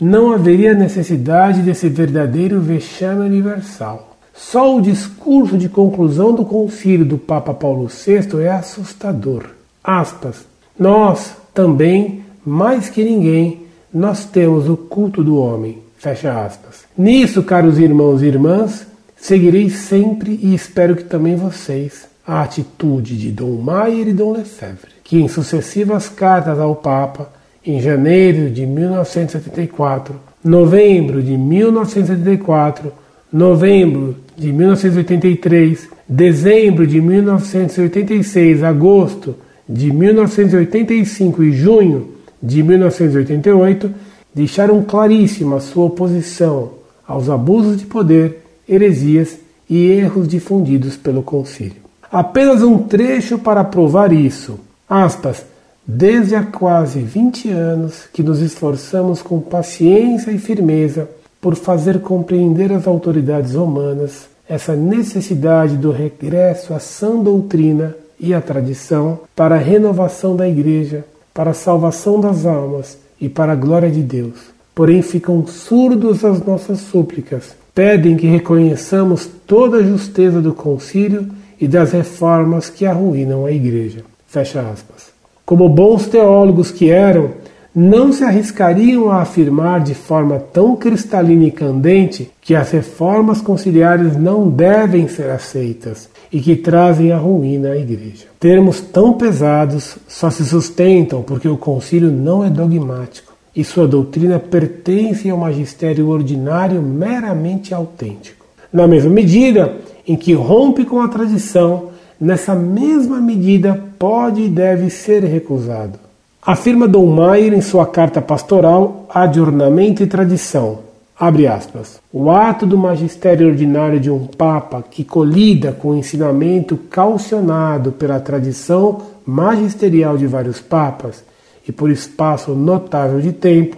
não 0.01 0.31
haveria 0.31 0.73
necessidade 0.73 1.63
desse 1.63 1.89
verdadeiro 1.89 2.61
vexame 2.61 3.27
universal. 3.27 4.17
Só 4.33 4.77
o 4.77 4.81
discurso 4.81 5.59
de 5.59 5.69
conclusão 5.69 6.33
do 6.33 6.45
concílio 6.45 7.05
do 7.05 7.19
Papa 7.19 7.53
Paulo 7.53 7.89
VI 7.89 8.41
é 8.41 8.51
assustador. 8.51 9.47
Aspas. 9.83 10.47
Nós 10.79 11.35
também, 11.53 12.26
mais 12.47 12.89
que 12.89 13.03
ninguém, 13.03 13.63
nós 13.93 14.25
temos 14.25 14.69
o 14.69 14.77
culto 14.77 15.25
do 15.25 15.37
homem. 15.37 15.79
Fecha 15.99 16.45
aspas. 16.45 16.85
Nisso, 16.97 17.43
caros 17.43 17.79
irmãos 17.79 18.23
e 18.23 18.27
irmãs, 18.27 18.87
seguirei 19.17 19.69
sempre 19.69 20.39
e 20.41 20.55
espero 20.55 20.95
que 20.95 21.03
também 21.03 21.35
vocês 21.35 22.07
a 22.25 22.43
atitude 22.43 23.17
de 23.17 23.31
Dom 23.31 23.61
Maier 23.61 24.09
e 24.09 24.13
Dom 24.13 24.33
Lefebvre, 24.33 24.91
que 25.03 25.21
em 25.21 25.29
sucessivas 25.29 26.09
cartas 26.09 26.59
ao 26.59 26.77
Papa, 26.77 27.33
em 27.65 27.81
janeiro 27.81 28.51
de 28.51 28.65
1974, 28.65 30.15
novembro 30.45 31.23
de 31.23 31.37
1974, 31.37 32.93
novembro 33.33 34.17
de 34.37 34.53
1983, 34.53 35.89
dezembro 36.09 36.87
de 36.87 37.01
1986, 37.01 38.63
agosto 38.63 39.35
de 39.69 39.93
1985 39.93 41.43
e 41.43 41.53
junho 41.53 42.16
de 42.43 42.63
1988, 42.63 43.91
deixaram 44.35 44.83
claríssima 44.83 45.61
sua 45.61 45.87
oposição 45.87 46.71
aos 47.07 47.29
abusos 47.31 47.79
de 47.79 47.87
poder, 47.87 48.43
heresias 48.69 49.39
e 49.69 49.87
erros 49.87 50.29
difundidos 50.29 50.97
pelo 50.97 51.23
Concílio. 51.23 51.87
Apenas 52.11 52.63
um 52.63 52.79
trecho 52.79 53.39
para 53.39 53.65
provar 53.65 54.13
isso. 54.13 54.59
Aspas. 54.89 55.45
Desde 55.89 56.35
há 56.35 56.43
quase 56.43 56.99
20 56.99 57.49
anos 57.49 58.09
que 58.13 58.21
nos 58.21 58.41
esforçamos 58.41 59.23
com 59.23 59.41
paciência 59.41 60.33
e 60.33 60.39
firmeza 60.39 61.09
por 61.41 61.55
fazer 61.55 62.01
compreender 62.01 62.73
às 62.73 62.89
autoridades 62.89 63.55
romanas 63.55 64.29
essa 64.49 64.75
necessidade 64.75 65.77
do 65.77 65.93
regresso 65.93 66.75
à 66.75 66.81
sã 66.81 67.17
doutrina 67.17 67.95
e 68.19 68.35
à 68.35 68.41
tradição 68.41 69.21
para 69.35 69.57
a 69.57 69.59
renovação 69.59 70.35
da 70.35 70.49
Igreja, 70.49 71.05
para 71.37 71.51
a 71.51 71.55
salvação 71.55 72.19
das 72.19 72.47
almas 72.47 72.97
e 73.21 73.29
para 73.29 73.53
a 73.53 73.55
glória 73.55 73.91
de 73.91 74.03
Deus. 74.03 74.57
Porém, 74.75 75.03
ficam 75.03 75.47
surdos 75.47 76.25
às 76.25 76.43
nossas 76.43 76.81
súplicas, 76.81 77.55
pedem 77.75 78.17
que 78.17 78.27
reconheçamos 78.27 79.29
toda 79.47 79.77
a 79.77 79.83
justeza 79.83 80.41
do 80.41 80.55
concílio 80.55 81.29
e 81.61 81.69
das 81.69 81.93
reformas 81.93 82.71
que 82.71 82.87
arruinam 82.87 83.45
a 83.45 83.53
igreja. 83.53 84.03
Fecha 84.27 84.61
aspas. 84.61 85.11
Como 85.45 85.69
bons 85.69 86.07
teólogos 86.07 86.71
que 86.71 86.91
eram, 86.91 87.33
não 87.75 88.15
se 88.15 88.25
arriscariam 88.25 89.11
a 89.11 89.21
afirmar 89.21 89.81
de 89.81 89.95
forma 89.95 90.39
tão 90.39 90.75
cristalina 90.75 91.45
e 91.45 91.51
candente 91.51 92.31
que 92.41 92.55
as 92.55 92.71
reformas 92.71 93.43
conciliares 93.43 94.17
não 94.17 94.49
devem 94.49 95.07
ser 95.07 95.29
aceitas 95.29 96.09
e 96.33 96.41
que 96.41 96.57
trazem 96.57 97.13
a 97.13 97.17
ruína 97.17 97.71
à 97.71 97.77
igreja. 97.77 98.27
Termos 98.39 98.81
tão 98.81 99.15
pesados 99.15 99.97
só 100.09 100.31
se 100.31 100.45
sustentam 100.45 101.23
porque 101.23 101.49
o 101.49 101.57
concílio 101.57 102.11
não 102.11 102.45
é 102.45 102.51
dogmático 102.51 103.35
e 103.55 103.65
sua 103.65 103.89
doutrina 103.89 104.39
pertence 104.39 105.31
ao 105.31 105.39
magistério 105.39 106.09
ordinário 106.09 106.83
meramente 106.83 107.73
autêntico. 107.73 108.45
Na 108.73 108.87
mesma 108.87 109.11
medida, 109.11 109.77
em 110.07 110.17
que 110.17 110.35
rompe 110.35 110.85
com 110.85 111.01
a 111.01 111.09
tradição, 111.09 111.91
nessa 112.21 112.55
mesma 112.55 113.21
medida 113.21 113.83
pode 113.99 114.43
e 114.43 114.49
deve 114.49 114.91
ser 114.91 115.25
recusado. 115.25 115.99
Afirma 116.43 116.87
Dom 116.87 117.07
Maier 117.07 117.55
em 117.55 117.61
sua 117.61 117.87
carta 117.87 118.21
pastoral 118.21 119.07
Ad 119.09 119.41
Ornamento 119.41 120.03
e 120.03 120.07
Tradição, 120.07 120.81
abre 121.19 121.47
aspas, 121.47 122.01
o 122.13 122.31
ato 122.31 122.67
do 122.67 122.77
magistério 122.77 123.49
ordinário 123.49 123.99
de 123.99 124.11
um 124.11 124.27
Papa 124.27 124.85
que 124.89 125.05
colida 125.05 125.73
com 125.73 125.89
o 125.89 125.97
ensinamento 125.97 126.77
calcionado 126.77 127.93
pela 127.93 128.21
tradição 128.21 129.03
magisterial 129.25 130.17
de 130.17 130.27
vários 130.27 130.61
Papas 130.61 131.25
e 131.67 131.73
por 131.73 131.91
espaço 131.91 132.53
notável 132.53 133.21
de 133.21 133.33
tempo, 133.33 133.77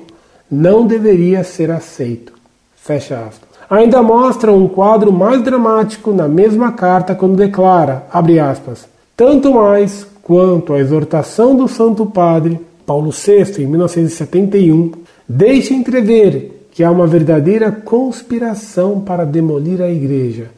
não 0.50 0.86
deveria 0.86 1.42
ser 1.42 1.70
aceito. 1.70 2.32
Fecha 2.76 3.18
aspas 3.18 3.48
ainda 3.68 4.02
mostra 4.02 4.52
um 4.52 4.66
quadro 4.66 5.12
mais 5.12 5.42
dramático 5.42 6.12
na 6.12 6.26
mesma 6.26 6.72
carta 6.72 7.14
quando 7.14 7.36
declara, 7.36 8.04
abre 8.10 8.40
aspas, 8.40 8.88
tanto 9.16 9.52
mais 9.52 10.06
quanto 10.22 10.72
a 10.72 10.78
exortação 10.78 11.54
do 11.54 11.68
Santo 11.68 12.06
Padre 12.06 12.58
Paulo 12.86 13.10
VI 13.10 13.62
em 13.62 13.66
1971 13.66 14.92
deixa 15.28 15.74
entrever 15.74 16.57
que 16.78 16.84
há 16.84 16.92
uma 16.92 17.08
verdadeira 17.08 17.72
conspiração 17.72 19.00
para 19.00 19.26
demolir 19.26 19.82
a 19.82 19.90
Igreja. 19.90 20.48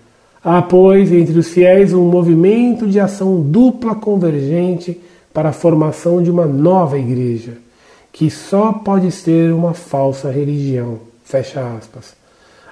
Há, 0.44 0.60
pois, 0.60 1.10
entre 1.10 1.38
os 1.38 1.48
fiéis 1.48 1.94
um 1.94 2.04
movimento 2.10 2.86
de 2.86 3.00
ação 3.00 3.40
dupla 3.40 3.94
convergente 3.94 5.00
para 5.32 5.48
a 5.48 5.52
formação 5.54 6.22
de 6.22 6.30
uma 6.30 6.44
nova 6.44 6.98
Igreja, 6.98 7.56
que 8.12 8.28
só 8.28 8.70
pode 8.70 9.10
ser 9.10 9.50
uma 9.54 9.72
falsa 9.72 10.30
religião. 10.30 10.98
Fecha 11.24 11.66
aspas. 11.78 12.12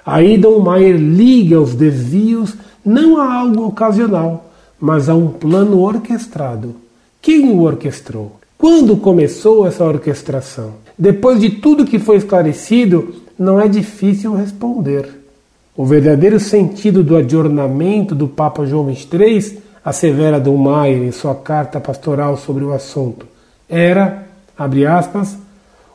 Aí 0.05 0.37
Dom 0.37 0.59
Maier 0.59 0.97
liga 0.97 1.59
os 1.59 1.73
desvios 1.73 2.55
não 2.85 3.17
a 3.17 3.33
algo 3.33 3.65
ocasional, 3.65 4.51
mas 4.79 5.09
a 5.09 5.15
um 5.15 5.27
plano 5.27 5.79
orquestrado. 5.79 6.75
Quem 7.19 7.49
o 7.49 7.63
orquestrou? 7.63 8.33
Quando 8.59 8.95
começou 8.95 9.65
essa 9.65 9.83
orquestração? 9.83 10.73
Depois 10.95 11.39
de 11.39 11.49
tudo 11.49 11.85
que 11.85 11.97
foi 11.97 12.17
esclarecido, 12.17 13.27
não 13.39 13.59
é 13.59 13.69
difícil 13.69 14.35
responder. 14.35 15.07
O 15.75 15.85
verdadeiro 15.85 16.41
sentido 16.41 17.01
do 17.01 17.15
adornamento 17.15 18.13
do 18.13 18.27
Papa 18.27 18.65
João 18.65 18.93
XXIII, 18.93 19.59
assevera 19.83 20.39
Dom 20.39 20.57
Maier 20.57 21.01
em 21.01 21.11
sua 21.11 21.33
carta 21.33 21.79
pastoral 21.79 22.35
sobre 22.35 22.65
o 22.65 22.73
assunto, 22.73 23.25
era, 23.69 24.25
abre 24.57 24.85
aspas, 24.85 25.37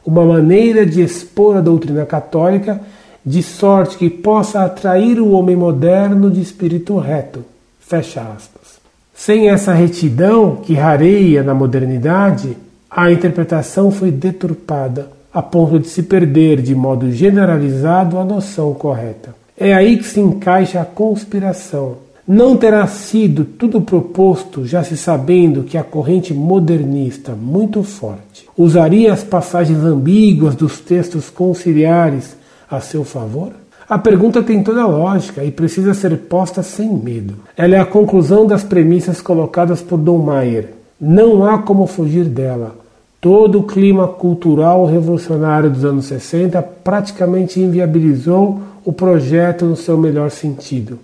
uma 0.07 0.25
maneira 0.25 0.87
de 0.87 1.03
expor 1.03 1.59
a 1.59 1.61
doutrina 1.61 2.07
católica 2.07 2.81
de 3.25 3.43
sorte 3.43 3.97
que 3.99 4.09
possa 4.09 4.65
atrair 4.65 5.21
o 5.21 5.31
homem 5.33 5.57
moderno 5.57 6.31
de 6.31 6.41
espírito 6.41 6.99
reto. 6.99 7.45
Fecha 7.81 8.23
aspas. 8.23 8.81
Sem 9.15 9.49
essa 9.49 9.73
retidão 9.73 10.57
que 10.57 10.75
rareia 10.75 11.43
na 11.43 11.55
modernidade, 11.55 12.57
a 12.91 13.11
interpretação 13.11 13.91
foi 13.91 14.11
deturpada 14.11 15.11
a 15.35 15.43
ponto 15.43 15.81
de 15.81 15.89
se 15.89 16.05
perder 16.05 16.63
de 16.63 16.77
modo 16.77 17.11
generalizado 17.11 18.19
a 18.19 18.25
noção 18.25 18.73
correta. 18.73 19.35
É 19.59 19.75
aí 19.75 19.97
que 19.97 20.05
se 20.05 20.21
encaixa 20.21 20.81
a 20.81 20.85
conspiração. 20.85 21.97
Não 22.27 22.57
terá 22.57 22.87
sido 22.87 23.45
tudo 23.45 23.81
proposto 23.81 24.65
já 24.65 24.83
se 24.85 24.97
sabendo 24.97 25.65
que 25.65 25.77
a 25.77 25.83
corrente 25.83 26.33
modernista, 26.33 27.33
muito 27.33 27.83
forte, 27.83 28.49
usaria 28.57 29.13
as 29.13 29.25
passagens 29.25 29.81
ambíguas 29.81 30.55
dos 30.55 30.79
textos 30.79 31.29
conciliares 31.29 32.37
a 32.71 32.81
seu 32.81 33.05
favor? 33.05 33.53
A 33.87 33.99
pergunta 33.99 34.43
tem 34.43 34.63
toda 34.63 34.83
a 34.83 34.87
lógica 34.87 35.45
e 35.45 35.51
precisa 35.51 35.93
ser 35.93 36.17
posta 36.17 36.63
sem 36.63 36.89
medo. 36.89 37.35
Ela 37.57 37.75
é 37.75 37.79
a 37.79 37.85
conclusão 37.85 38.47
das 38.47 38.63
premissas 38.63 39.21
colocadas 39.21 39.83
por 39.83 39.99
Dom 39.99 40.19
Maier. 40.19 40.71
Não 40.99 41.45
há 41.45 41.59
como 41.59 41.87
fugir 41.87 42.25
dela. 42.25 42.84
Todo 43.25 43.61
o 43.61 43.63
clima 43.63 44.07
cultural 44.07 44.85
revolucionário 44.85 45.71
dos 45.71 45.83
anos 45.83 46.05
60 46.05 46.61
praticamente 46.61 47.59
inviabilizou 47.59 48.61
o 48.85 48.93
projeto 48.93 49.65
no 49.65 49.77
seu 49.77 49.97
melhor 49.97 50.31
sentido. 50.31 50.99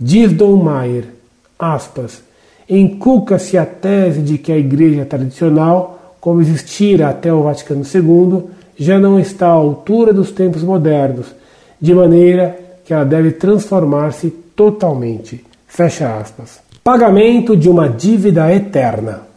Diz 0.00 0.32
Dom 0.32 0.56
Maier, 0.56 1.04
aspas, 1.58 2.22
inculca-se 2.66 3.58
a 3.58 3.66
tese 3.66 4.22
de 4.22 4.38
que 4.38 4.50
a 4.50 4.56
igreja 4.56 5.04
tradicional, 5.04 6.14
como 6.18 6.40
existira 6.40 7.10
até 7.10 7.30
o 7.30 7.42
Vaticano 7.42 7.82
II, 7.84 8.44
já 8.78 8.98
não 8.98 9.20
está 9.20 9.48
à 9.48 9.50
altura 9.50 10.14
dos 10.14 10.30
tempos 10.30 10.62
modernos, 10.62 11.26
de 11.78 11.94
maneira 11.94 12.58
que 12.86 12.94
ela 12.94 13.04
deve 13.04 13.32
transformar-se 13.32 14.30
totalmente. 14.56 15.44
Fecha 15.66 16.16
aspas. 16.16 16.58
Pagamento 16.82 17.54
de 17.54 17.68
uma 17.68 17.86
dívida 17.86 18.50
eterna. 18.50 19.28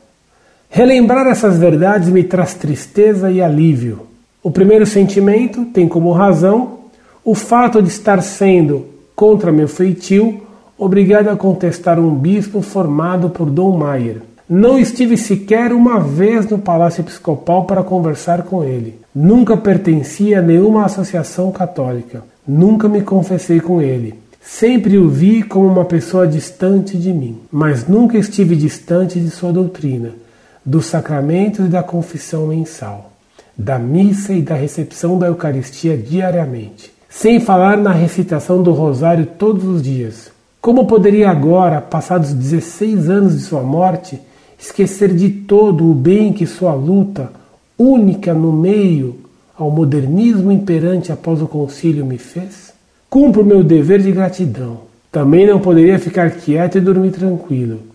Relembrar 0.76 1.28
essas 1.28 1.60
verdades 1.60 2.10
me 2.10 2.24
traz 2.24 2.56
tristeza 2.56 3.30
e 3.30 3.40
alívio. 3.40 4.08
O 4.42 4.50
primeiro 4.50 4.88
sentimento 4.88 5.66
tem 5.66 5.88
como 5.88 6.12
razão 6.12 6.80
o 7.24 7.36
fato 7.36 7.80
de 7.80 7.90
estar 7.90 8.24
sendo, 8.24 8.88
contra 9.16 9.52
meu 9.52 9.68
feitio, 9.68 10.42
obrigado 10.76 11.28
a 11.28 11.36
contestar 11.36 12.00
um 12.00 12.16
bispo 12.16 12.64
formado 12.64 13.30
por 13.30 13.52
Dom 13.52 13.78
Maier. 13.78 14.24
Não 14.50 14.80
estive 14.80 15.16
sequer 15.16 15.72
uma 15.72 16.00
vez 16.00 16.50
no 16.50 16.58
Palácio 16.58 17.02
Episcopal 17.02 17.66
para 17.66 17.84
conversar 17.84 18.42
com 18.42 18.64
ele. 18.64 19.00
Nunca 19.14 19.56
pertencia 19.56 20.40
a 20.40 20.42
nenhuma 20.42 20.86
associação 20.86 21.52
católica. 21.52 22.24
Nunca 22.48 22.90
me 22.90 23.04
confessei 23.04 23.60
com 23.60 23.80
ele. 23.80 24.16
Sempre 24.42 24.98
o 24.98 25.08
vi 25.08 25.44
como 25.44 25.68
uma 25.68 25.86
pessoa 25.86 26.28
distante 26.28 26.98
de 26.98 27.14
mim, 27.14 27.38
mas 27.52 27.88
nunca 27.88 28.18
estive 28.18 28.56
distante 28.56 29.20
de 29.20 29.30
sua 29.30 29.54
doutrina 29.54 30.23
dos 30.66 30.86
sacramentos 30.86 31.66
e 31.66 31.70
da 31.70 31.84
confissão 31.84 32.48
mensal, 32.48 33.12
da 33.58 33.78
missa 33.78 34.34
e 34.34 34.42
da 34.42 34.56
recepção 34.56 35.20
da 35.20 35.28
Eucaristia 35.28 35.98
diariamente, 35.98 36.92
sem 37.10 37.40
falar 37.40 37.78
na 37.78 37.92
recitação 37.92 38.64
do 38.64 38.72
Rosário 38.72 39.26
todos 39.26 39.66
os 39.66 39.82
dias. 39.82 40.32
Como 40.62 40.88
poderia 40.88 41.30
agora, 41.30 41.82
passados 41.82 42.34
16 42.34 43.10
anos 43.10 43.38
de 43.38 43.42
sua 43.42 43.62
morte, 43.62 44.20
esquecer 44.58 45.14
de 45.14 45.30
todo 45.30 45.90
o 45.90 45.94
bem 45.94 46.32
que 46.32 46.46
sua 46.46 46.74
luta, 46.74 47.30
única 47.78 48.34
no 48.34 48.54
meio 48.54 49.20
ao 49.58 49.70
modernismo 49.70 50.52
imperante 50.52 51.12
após 51.12 51.42
o 51.42 51.48
concílio, 51.48 52.06
me 52.06 52.18
fez? 52.18 52.74
Cumpro 53.10 53.44
meu 53.46 53.64
dever 53.64 54.02
de 54.02 54.12
gratidão. 54.12 54.82
Também 55.12 55.46
não 55.46 55.60
poderia 55.60 56.00
ficar 56.00 56.32
quieto 56.32 56.78
e 56.78 56.82
dormir 56.82 57.12
tranquilo 57.12 57.93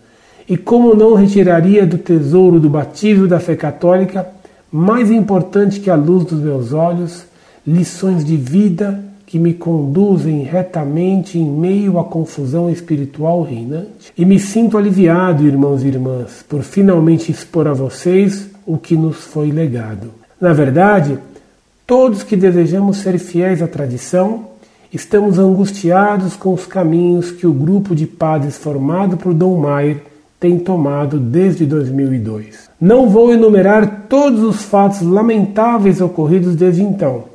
e 0.49 0.57
como 0.57 0.95
não 0.95 1.13
retiraria 1.13 1.85
do 1.85 1.99
tesouro 1.99 2.59
do 2.59 2.69
batismo 2.69 3.27
da 3.27 3.39
fé 3.39 3.55
católica, 3.55 4.27
mais 4.71 5.11
importante 5.11 5.79
que 5.79 5.91
a 5.91 5.95
luz 5.95 6.25
dos 6.25 6.39
meus 6.39 6.73
olhos, 6.73 7.23
lições 7.65 8.25
de 8.25 8.35
vida 8.35 8.99
que 9.27 9.37
me 9.37 9.53
conduzem 9.53 10.41
retamente 10.41 11.37
em 11.37 11.47
meio 11.47 11.99
à 11.99 12.03
confusão 12.03 12.67
espiritual 12.67 13.43
reinante. 13.43 14.11
E 14.17 14.25
me 14.25 14.39
sinto 14.39 14.75
aliviado, 14.75 15.45
irmãos 15.45 15.83
e 15.83 15.87
irmãs, 15.87 16.43
por 16.49 16.63
finalmente 16.63 17.31
expor 17.31 17.67
a 17.67 17.73
vocês 17.73 18.49
o 18.65 18.75
que 18.75 18.95
nos 18.95 19.17
foi 19.17 19.51
legado. 19.51 20.09
Na 20.41 20.51
verdade, 20.51 21.19
todos 21.85 22.23
que 22.23 22.35
desejamos 22.35 22.97
ser 22.97 23.19
fiéis 23.19 23.61
à 23.61 23.67
tradição, 23.67 24.45
estamos 24.91 25.37
angustiados 25.37 26.35
com 26.35 26.51
os 26.51 26.65
caminhos 26.65 27.29
que 27.29 27.45
o 27.45 27.53
grupo 27.53 27.93
de 27.93 28.07
padres 28.07 28.57
formado 28.57 29.15
por 29.15 29.31
Dom 29.31 29.59
Maier 29.59 30.08
tem 30.39 30.57
tomado 30.57 31.19
desde 31.19 31.65
2002. 31.65 32.69
Não 32.79 33.09
vou 33.09 33.33
enumerar 33.33 34.05
todos 34.07 34.41
os 34.41 34.63
fatos 34.63 35.01
lamentáveis 35.01 35.99
ocorridos 35.99 36.55
desde 36.55 36.81
então, 36.81 37.25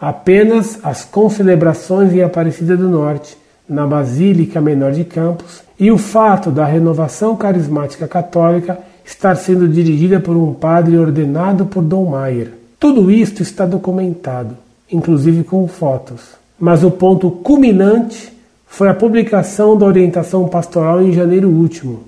apenas 0.00 0.78
as 0.82 1.04
concelebrações 1.04 2.12
em 2.12 2.22
Aparecida 2.22 2.76
do 2.76 2.88
Norte, 2.88 3.36
na 3.68 3.86
Basílica 3.86 4.60
Menor 4.60 4.92
de 4.92 5.04
Campos, 5.04 5.62
e 5.78 5.90
o 5.90 5.98
fato 5.98 6.50
da 6.50 6.64
renovação 6.64 7.36
carismática 7.36 8.06
católica 8.06 8.78
estar 9.04 9.36
sendo 9.36 9.68
dirigida 9.68 10.20
por 10.20 10.36
um 10.36 10.54
padre 10.54 10.96
ordenado 10.96 11.66
por 11.66 11.82
Dom 11.82 12.10
Maier. 12.10 12.52
Tudo 12.78 13.10
isto 13.10 13.42
está 13.42 13.66
documentado, 13.66 14.56
inclusive 14.90 15.44
com 15.44 15.66
fotos. 15.66 16.20
Mas 16.58 16.84
o 16.84 16.90
ponto 16.90 17.30
culminante 17.30 18.32
foi 18.66 18.88
a 18.88 18.94
publicação 18.94 19.76
da 19.76 19.86
orientação 19.86 20.48
pastoral 20.48 21.02
em 21.02 21.12
janeiro 21.12 21.48
último, 21.48 22.04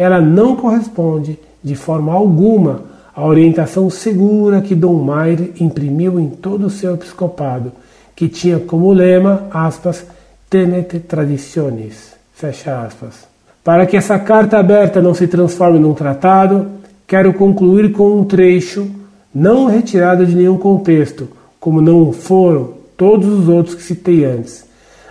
ela 0.00 0.18
não 0.18 0.56
corresponde 0.56 1.38
de 1.62 1.74
forma 1.74 2.10
alguma 2.10 2.84
à 3.14 3.22
orientação 3.22 3.90
segura 3.90 4.62
que 4.62 4.74
Dom 4.74 4.94
Maire 4.94 5.52
imprimiu 5.60 6.18
em 6.18 6.30
todo 6.30 6.68
o 6.68 6.70
seu 6.70 6.94
episcopado, 6.94 7.70
que 8.16 8.26
tinha 8.26 8.58
como 8.58 8.90
lema, 8.94 9.46
aspas, 9.50 10.06
tenet 10.48 11.00
traditionis, 11.00 12.14
fecha 12.32 12.80
aspas. 12.80 13.28
Para 13.62 13.84
que 13.84 13.94
essa 13.94 14.18
carta 14.18 14.56
aberta 14.56 15.02
não 15.02 15.12
se 15.12 15.28
transforme 15.28 15.78
num 15.78 15.92
tratado, 15.92 16.66
quero 17.06 17.34
concluir 17.34 17.92
com 17.92 18.20
um 18.20 18.24
trecho 18.24 18.90
não 19.34 19.66
retirado 19.66 20.24
de 20.24 20.34
nenhum 20.34 20.56
contexto, 20.56 21.28
como 21.60 21.82
não 21.82 22.10
foram 22.10 22.70
todos 22.96 23.28
os 23.28 23.50
outros 23.50 23.74
que 23.74 23.82
citei 23.82 24.24
antes, 24.24 24.64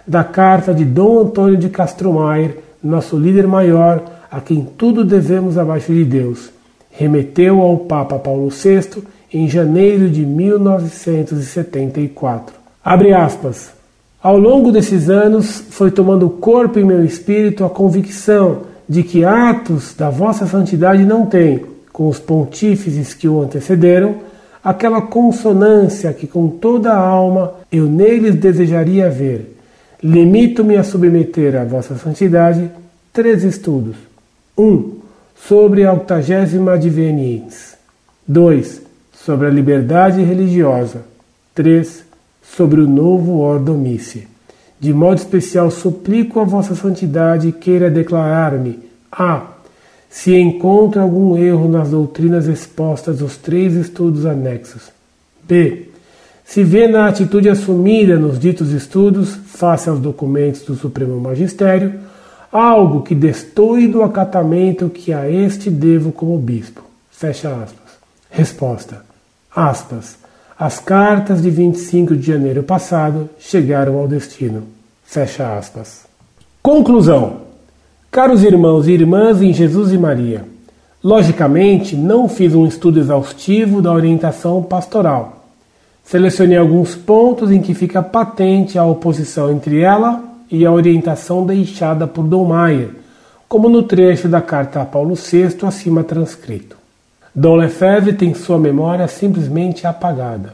da 0.08 0.24
carta 0.24 0.74
de 0.74 0.84
Dom 0.84 1.20
Antônio 1.20 1.58
de 1.58 1.70
Castro 1.70 2.12
Maier, 2.12 2.58
nosso 2.84 3.16
líder 3.16 3.46
maior, 3.46 4.19
a 4.32 4.40
quem 4.40 4.68
tudo 4.78 5.04
devemos 5.04 5.58
abaixo 5.58 5.92
de 5.94 6.06
Deus, 6.06 6.52
remeteu 6.92 7.60
ao 7.62 7.78
Papa 7.78 8.20
Paulo 8.20 8.50
VI 8.50 9.02
em 9.34 9.48
janeiro 9.48 10.08
de 10.10 10.26
1974. 10.26 12.54
Abre 12.84 13.14
aspas. 13.14 13.72
Ao 14.22 14.38
longo 14.38 14.70
desses 14.72 15.10
anos 15.10 15.64
foi 15.70 15.92
tomando 15.92 16.30
corpo 16.30 16.78
em 16.78 16.84
meu 16.84 17.06
espírito 17.06 17.64
a 17.64 17.70
convicção 17.70 18.64
de 18.88 19.02
que 19.04 19.24
atos 19.24 19.96
da 19.96 20.10
vossa 20.10 20.46
santidade 20.46 21.06
não 21.06 21.26
têm, 21.26 21.64
com 21.94 22.10
os 22.10 22.20
pontífices 22.20 23.14
que 23.14 23.30
o 23.30 23.42
antecederam, 23.42 24.16
aquela 24.64 25.02
consonância 25.02 26.12
que 26.12 26.28
com 26.28 26.50
toda 26.50 26.92
a 26.92 26.98
alma 26.98 27.54
eu 27.72 27.86
neles 27.86 28.36
desejaria 28.36 29.10
ver. 29.10 29.56
Limito-me 30.04 30.76
a 30.76 30.84
submeter 30.84 31.56
à 31.56 31.64
vossa 31.64 31.96
santidade 31.96 32.70
três 33.14 33.44
estudos 33.44 34.09
1. 34.60 34.62
Um, 34.62 35.00
sobre 35.48 35.86
a 35.86 35.94
octagésima 35.94 36.74
adveniens. 36.74 37.78
2. 38.28 38.82
Sobre 39.14 39.48
a 39.48 39.50
liberdade 39.50 40.22
religiosa. 40.22 41.04
3. 41.56 42.04
Sobre 42.44 42.82
o 42.82 42.88
novo 42.88 43.40
ordomice. 43.40 44.28
De 44.78 44.94
modo 44.94 45.18
especial 45.18 45.72
suplico 45.72 46.40
a 46.40 46.44
vossa 46.44 46.76
santidade 46.76 47.54
queira 47.54 47.90
declarar-me 47.90 48.80
a. 49.12 49.48
Se 50.10 50.36
encontra 50.36 51.02
algum 51.02 51.38
erro 51.38 51.70
nas 51.70 51.92
doutrinas 51.92 52.48
expostas 52.48 53.22
nos 53.22 53.38
três 53.38 53.76
estudos 53.76 54.26
anexos. 54.26 54.92
B. 55.44 55.90
Se 56.44 56.64
vê 56.64 56.88
na 56.88 57.08
atitude 57.08 57.48
assumida 57.48 58.18
nos 58.18 58.40
ditos 58.40 58.72
estudos, 58.72 59.36
face 59.36 59.88
aos 59.88 60.00
documentos 60.00 60.64
do 60.64 60.76
Supremo 60.76 61.20
Magistério, 61.20 61.94
algo 62.52 63.02
que 63.02 63.14
destoe 63.14 63.88
do 63.88 64.04
acatamento 64.04 64.90
que 64.90 65.14
a 65.14 65.30
este 65.30 65.70
devo 65.70 66.12
como 66.12 66.38
bispo. 66.38 66.84
Fecha 67.12 67.50
aspas. 67.50 68.00
Resposta. 68.30 69.06
Aspas. 69.56 70.18
As 70.58 70.80
cartas 70.80 71.42
de 71.42 71.50
25 71.50 72.16
de 72.16 72.28
janeiro 72.28 72.64
passado 72.64 73.30
chegaram 73.40 73.98
ao 73.98 74.08
destino. 74.08 74.64
Fecha 75.04 75.58
aspas. 75.58 76.06
Conclusão. 76.62 77.50
Caros 78.12 78.44
irmãos 78.44 78.88
e 78.88 78.92
irmãs 78.92 79.42
em 79.42 79.54
Jesus 79.54 79.94
e 79.94 79.98
Maria, 79.98 80.44
logicamente 81.04 81.96
não 81.96 82.28
fiz 82.28 82.56
um 82.56 82.66
estudo 82.66 83.00
exaustivo 83.00 83.82
da 83.82 83.94
orientação 83.94 84.64
pastoral. 84.64 85.46
Selecionei 86.04 86.58
alguns 86.58 86.96
pontos 86.96 87.52
em 87.52 87.62
que 87.62 87.76
fica 87.76 88.02
patente 88.02 88.80
a 88.80 88.84
oposição 88.84 89.52
entre 89.52 89.80
ela 89.80 90.29
e 90.52 90.66
a 90.66 90.72
orientação 90.72 91.46
deixada 91.46 92.08
por 92.08 92.24
Dom 92.24 92.46
Maia, 92.46 92.90
como 93.48 93.70
no 93.70 93.84
trecho 93.84 94.28
da 94.28 94.42
carta 94.42 94.82
a 94.82 94.86
Paulo 94.86 95.16
VI 95.16 95.56
acima 95.64 96.04
transcrito. 96.04 96.78
Dom 97.34 97.56
Lefebvre 97.56 98.14
tem 98.14 98.34
sua 98.34 98.58
memória 98.58 99.08
simplesmente 99.08 99.86
apagada. 99.86 100.54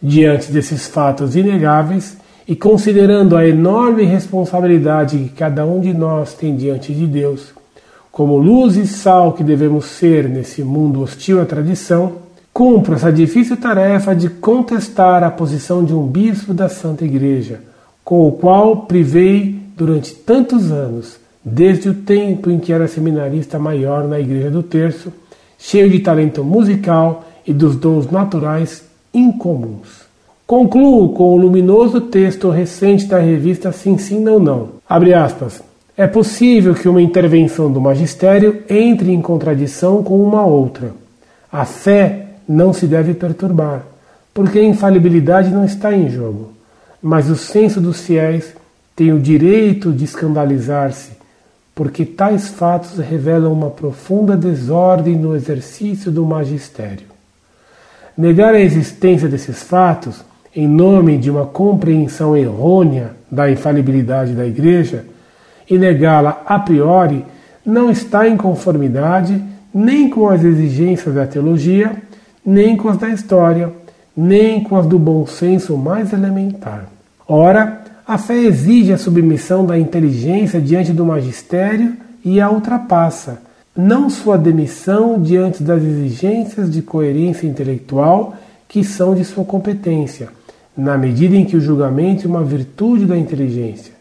Diante 0.00 0.52
desses 0.52 0.86
fatos 0.86 1.34
inegáveis 1.34 2.16
e 2.46 2.54
considerando 2.54 3.36
a 3.36 3.46
enorme 3.46 4.04
responsabilidade 4.04 5.18
que 5.18 5.28
cada 5.30 5.66
um 5.66 5.80
de 5.80 5.92
nós 5.92 6.34
tem 6.34 6.56
diante 6.56 6.94
de 6.94 7.06
Deus, 7.06 7.52
como 8.12 8.36
luz 8.36 8.76
e 8.76 8.86
sal 8.86 9.32
que 9.32 9.44
devemos 9.44 9.86
ser 9.86 10.28
nesse 10.28 10.62
mundo 10.62 11.02
hostil 11.02 11.42
à 11.42 11.44
tradição, 11.44 12.12
cumpro 12.52 12.94
essa 12.94 13.12
difícil 13.12 13.56
tarefa 13.56 14.14
de 14.14 14.28
contestar 14.28 15.22
a 15.22 15.30
posição 15.30 15.84
de 15.84 15.92
um 15.92 16.06
bispo 16.06 16.54
da 16.54 16.68
Santa 16.68 17.04
Igreja 17.04 17.67
com 18.08 18.26
o 18.26 18.32
qual 18.32 18.86
privei 18.86 19.60
durante 19.76 20.14
tantos 20.14 20.72
anos, 20.72 21.18
desde 21.44 21.90
o 21.90 21.94
tempo 21.94 22.50
em 22.50 22.58
que 22.58 22.72
era 22.72 22.88
seminarista 22.88 23.58
maior 23.58 24.08
na 24.08 24.18
Igreja 24.18 24.50
do 24.50 24.62
Terço, 24.62 25.12
cheio 25.58 25.90
de 25.90 26.00
talento 26.00 26.42
musical 26.42 27.28
e 27.46 27.52
dos 27.52 27.76
dons 27.76 28.10
naturais 28.10 28.82
incomuns. 29.12 30.06
Concluo 30.46 31.10
com 31.12 31.34
o 31.34 31.36
luminoso 31.36 32.00
texto 32.00 32.48
recente 32.48 33.04
da 33.04 33.18
revista 33.18 33.72
Sim 33.72 33.98
Sim 33.98 34.20
Não 34.20 34.38
Não. 34.38 34.68
Abre 34.88 35.12
aspas. 35.12 35.62
É 35.94 36.06
possível 36.06 36.74
que 36.74 36.88
uma 36.88 37.02
intervenção 37.02 37.70
do 37.70 37.78
magistério 37.78 38.62
entre 38.70 39.12
em 39.12 39.20
contradição 39.20 40.02
com 40.02 40.18
uma 40.24 40.46
outra. 40.46 40.92
A 41.52 41.66
fé 41.66 42.28
não 42.48 42.72
se 42.72 42.86
deve 42.86 43.12
perturbar, 43.12 43.84
porque 44.32 44.60
a 44.60 44.64
infalibilidade 44.64 45.50
não 45.50 45.66
está 45.66 45.94
em 45.94 46.08
jogo. 46.08 46.56
Mas 47.02 47.30
o 47.30 47.36
senso 47.36 47.80
dos 47.80 48.00
fiéis 48.00 48.54
tem 48.96 49.12
o 49.12 49.20
direito 49.20 49.92
de 49.92 50.04
escandalizar-se, 50.04 51.12
porque 51.74 52.04
tais 52.04 52.48
fatos 52.48 52.98
revelam 52.98 53.52
uma 53.52 53.70
profunda 53.70 54.36
desordem 54.36 55.16
no 55.16 55.36
exercício 55.36 56.10
do 56.10 56.26
magistério. 56.26 57.06
Negar 58.16 58.54
a 58.54 58.60
existência 58.60 59.28
desses 59.28 59.62
fatos, 59.62 60.24
em 60.54 60.66
nome 60.66 61.18
de 61.18 61.30
uma 61.30 61.46
compreensão 61.46 62.36
errônea 62.36 63.12
da 63.30 63.48
infalibilidade 63.48 64.32
da 64.32 64.44
Igreja, 64.44 65.04
e 65.70 65.78
negá-la 65.78 66.42
a 66.44 66.58
priori, 66.58 67.24
não 67.64 67.90
está 67.90 68.26
em 68.26 68.36
conformidade 68.36 69.40
nem 69.72 70.08
com 70.10 70.28
as 70.28 70.42
exigências 70.42 71.14
da 71.14 71.26
teologia, 71.26 71.92
nem 72.44 72.76
com 72.76 72.88
as 72.88 72.96
da 72.96 73.10
história, 73.10 73.70
nem 74.20 74.60
com 74.60 74.74
as 74.74 74.84
do 74.84 74.98
bom 74.98 75.24
senso 75.28 75.76
mais 75.76 76.12
elementar. 76.12 76.88
Ora, 77.28 77.82
a 78.04 78.18
fé 78.18 78.36
exige 78.36 78.92
a 78.92 78.98
submissão 78.98 79.64
da 79.64 79.78
inteligência 79.78 80.60
diante 80.60 80.92
do 80.92 81.06
magistério 81.06 81.94
e 82.24 82.40
a 82.40 82.50
ultrapassa, 82.50 83.40
não 83.76 84.10
sua 84.10 84.36
demissão 84.36 85.22
diante 85.22 85.62
das 85.62 85.80
exigências 85.84 86.68
de 86.68 86.82
coerência 86.82 87.46
intelectual 87.46 88.34
que 88.66 88.82
são 88.82 89.14
de 89.14 89.24
sua 89.24 89.44
competência, 89.44 90.30
na 90.76 90.98
medida 90.98 91.36
em 91.36 91.44
que 91.44 91.56
o 91.56 91.60
julgamento 91.60 92.26
é 92.26 92.28
uma 92.28 92.42
virtude 92.42 93.06
da 93.06 93.16
inteligência. 93.16 93.92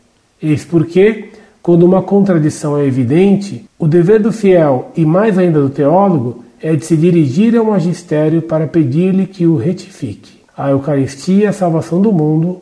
Eis 0.42 0.66
porque, 0.66 1.30
quando 1.62 1.84
uma 1.84 2.02
contradição 2.02 2.76
é 2.76 2.88
evidente, 2.88 3.70
o 3.78 3.88
dever 3.88 4.20
do 4.20 4.32
fiel 4.32 4.92
e 4.98 5.06
mais 5.06 5.38
ainda 5.38 5.62
do 5.62 5.70
teólogo 5.70 6.44
é 6.62 6.76
de 6.76 6.86
se 6.86 6.98
dirigir 6.98 7.56
ao 7.56 7.66
magistério 7.66 8.42
para 8.42 8.68
pedir-lhe 8.68 9.28
que 9.28 9.46
o 9.46 9.56
retifique. 9.56 10.42
A 10.56 10.72
Eucaristia, 10.72 11.50
a 11.50 11.54
salvação 11.54 12.02
do 12.02 12.12
mundo, 12.12 12.62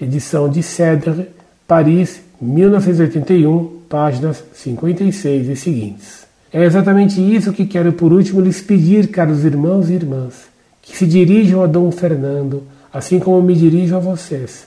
edição 0.00 0.48
de 0.48 0.62
Cedre, 0.62 1.28
Paris, 1.66 2.20
1981, 2.40 3.80
páginas 3.88 4.44
56 4.52 5.48
e 5.48 5.56
seguintes. 5.56 6.26
É 6.52 6.64
exatamente 6.64 7.20
isso 7.20 7.52
que 7.52 7.66
quero 7.66 7.92
por 7.92 8.12
último 8.12 8.40
lhes 8.40 8.60
pedir, 8.60 9.08
caros 9.08 9.44
irmãos 9.44 9.88
e 9.88 9.94
irmãs, 9.94 10.46
que 10.82 10.96
se 10.96 11.06
dirijam 11.06 11.62
a 11.62 11.66
Dom 11.66 11.90
Fernando, 11.90 12.62
assim 12.92 13.18
como 13.18 13.42
me 13.42 13.54
dirijo 13.54 13.96
a 13.96 13.98
vocês, 13.98 14.66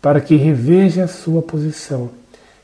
para 0.00 0.20
que 0.20 0.34
reveja 0.34 1.06
sua 1.06 1.42
posição, 1.42 2.08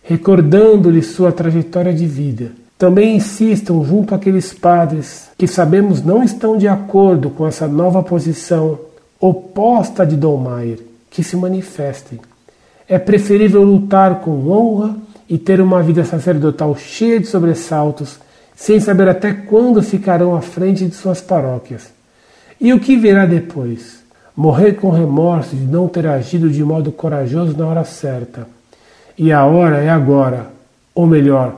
recordando-lhe 0.02 1.02
sua 1.02 1.30
trajetória 1.30 1.92
de 1.92 2.06
vida. 2.06 2.52
Também 2.78 3.16
insistam 3.16 3.84
junto 3.84 4.14
àqueles 4.14 4.52
padres 4.52 5.28
que 5.38 5.46
sabemos 5.46 6.02
não 6.02 6.22
estão 6.22 6.58
de 6.58 6.68
acordo 6.68 7.30
com 7.30 7.46
essa 7.46 7.66
nova 7.66 8.02
posição 8.02 8.78
oposta 9.18 10.06
de 10.06 10.14
Dom 10.14 10.36
Maier 10.36 10.78
que 11.10 11.22
se 11.22 11.36
manifestem. 11.36 12.20
É 12.86 12.98
preferível 12.98 13.62
lutar 13.62 14.20
com 14.20 14.50
honra 14.50 14.94
e 15.28 15.38
ter 15.38 15.60
uma 15.60 15.82
vida 15.82 16.04
sacerdotal 16.04 16.76
cheia 16.76 17.18
de 17.18 17.26
sobressaltos, 17.26 18.18
sem 18.54 18.78
saber 18.78 19.08
até 19.08 19.32
quando 19.32 19.82
ficarão 19.82 20.36
à 20.36 20.42
frente 20.42 20.84
de 20.84 20.94
suas 20.94 21.20
paróquias. 21.20 21.90
E 22.60 22.72
o 22.72 22.78
que 22.78 22.96
virá 22.96 23.24
depois? 23.24 24.04
Morrer 24.36 24.74
com 24.74 24.90
remorso 24.90 25.56
de 25.56 25.64
não 25.64 25.88
ter 25.88 26.06
agido 26.06 26.50
de 26.50 26.62
modo 26.62 26.92
corajoso 26.92 27.56
na 27.56 27.66
hora 27.66 27.84
certa. 27.84 28.46
E 29.16 29.32
a 29.32 29.44
hora 29.46 29.78
é 29.78 29.88
agora, 29.88 30.48
ou 30.94 31.06
melhor, 31.06 31.56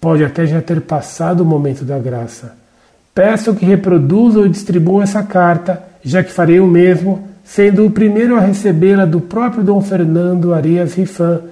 pode 0.00 0.24
até 0.24 0.46
já 0.46 0.60
ter 0.60 0.80
passado 0.80 1.40
o 1.40 1.46
momento 1.46 1.84
da 1.84 1.98
graça. 1.98 2.56
Peço 3.14 3.54
que 3.54 3.64
reproduzam 3.64 4.44
e 4.44 4.50
distribuam 4.50 5.02
essa 5.02 5.22
carta, 5.22 5.82
já 6.04 6.22
que 6.22 6.32
farei 6.32 6.60
o 6.60 6.66
mesmo 6.66 7.26
sendo 7.46 7.86
o 7.86 7.90
primeiro 7.90 8.36
a 8.36 8.40
recebê-la 8.40 9.06
do 9.06 9.20
próprio 9.20 9.62
Dom 9.62 9.80
Fernando 9.80 10.52
Arias 10.52 10.94
Rifan, 10.94 11.42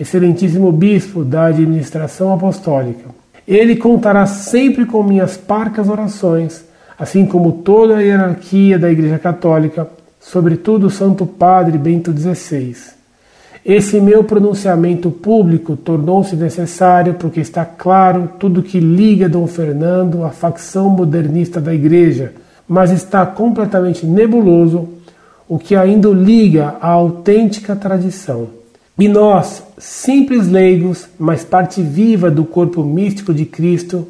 excelentíssimo 0.00 0.72
bispo 0.72 1.22
da 1.22 1.46
administração 1.46 2.32
apostólica. 2.32 3.10
Ele 3.46 3.76
contará 3.76 4.24
sempre 4.24 4.86
com 4.86 5.02
minhas 5.02 5.36
parcas 5.36 5.88
orações, 5.88 6.64
assim 6.98 7.26
como 7.26 7.52
toda 7.52 7.98
a 7.98 8.00
hierarquia 8.00 8.78
da 8.78 8.90
Igreja 8.90 9.18
Católica, 9.18 9.86
sobretudo 10.18 10.86
o 10.86 10.90
Santo 10.90 11.26
Padre 11.26 11.76
Bento 11.76 12.12
XVI. 12.12 12.74
Esse 13.64 14.00
meu 14.00 14.24
pronunciamento 14.24 15.08
público 15.08 15.76
tornou-se 15.76 16.34
necessário 16.34 17.14
porque 17.14 17.40
está 17.40 17.64
claro 17.64 18.30
tudo 18.38 18.62
que 18.62 18.80
liga 18.80 19.28
Dom 19.28 19.46
Fernando 19.46 20.24
à 20.24 20.30
facção 20.30 20.90
modernista 20.90 21.60
da 21.60 21.72
Igreja, 21.72 22.32
mas 22.66 22.90
está 22.90 23.24
completamente 23.24 24.04
nebuloso 24.04 24.88
o 25.48 25.58
que 25.58 25.76
ainda 25.76 26.08
o 26.08 26.12
liga 26.12 26.76
à 26.80 26.88
autêntica 26.88 27.76
tradição. 27.76 28.48
E 28.98 29.06
nós, 29.06 29.62
simples 29.78 30.48
leigos, 30.48 31.08
mas 31.18 31.44
parte 31.44 31.82
viva 31.82 32.30
do 32.30 32.44
corpo 32.44 32.82
místico 32.82 33.32
de 33.32 33.44
Cristo, 33.44 34.08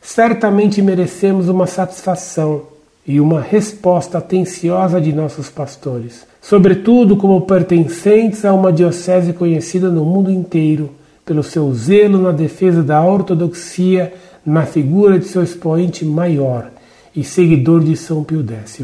certamente 0.00 0.80
merecemos 0.80 1.48
uma 1.48 1.66
satisfação 1.66 2.62
e 3.06 3.20
uma 3.20 3.40
resposta 3.40 4.18
atenciosa 4.18 5.00
de 5.00 5.12
nossos 5.12 5.48
pastores, 5.48 6.24
sobretudo 6.42 7.16
como 7.16 7.40
pertencentes 7.42 8.44
a 8.44 8.52
uma 8.52 8.72
diocese 8.72 9.32
conhecida 9.32 9.88
no 9.88 10.04
mundo 10.04 10.30
inteiro 10.30 10.90
pelo 11.24 11.42
seu 11.42 11.72
zelo 11.72 12.18
na 12.18 12.32
defesa 12.32 12.82
da 12.82 13.02
ortodoxia 13.02 14.12
na 14.44 14.66
figura 14.66 15.20
de 15.20 15.26
seu 15.26 15.42
expoente 15.42 16.04
maior 16.04 16.68
e 17.14 17.22
seguidor 17.22 17.80
de 17.80 17.96
São 17.96 18.24
Pio 18.24 18.44
X. 18.44 18.82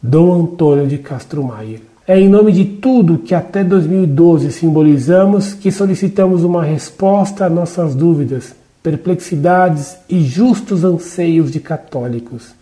Dom 0.00 0.44
Antônio 0.44 0.86
de 0.86 0.96
Castro 0.96 1.44
Maier. 1.44 1.80
É 2.06 2.18
em 2.18 2.28
nome 2.28 2.52
de 2.52 2.64
tudo 2.64 3.18
que 3.18 3.34
até 3.34 3.62
2012 3.62 4.50
simbolizamos 4.50 5.52
que 5.52 5.70
solicitamos 5.70 6.42
uma 6.42 6.64
resposta 6.64 7.44
a 7.44 7.50
nossas 7.50 7.94
dúvidas, 7.94 8.54
perplexidades 8.82 9.98
e 10.08 10.22
justos 10.22 10.84
anseios 10.84 11.50
de 11.50 11.60
católicos. 11.60 12.54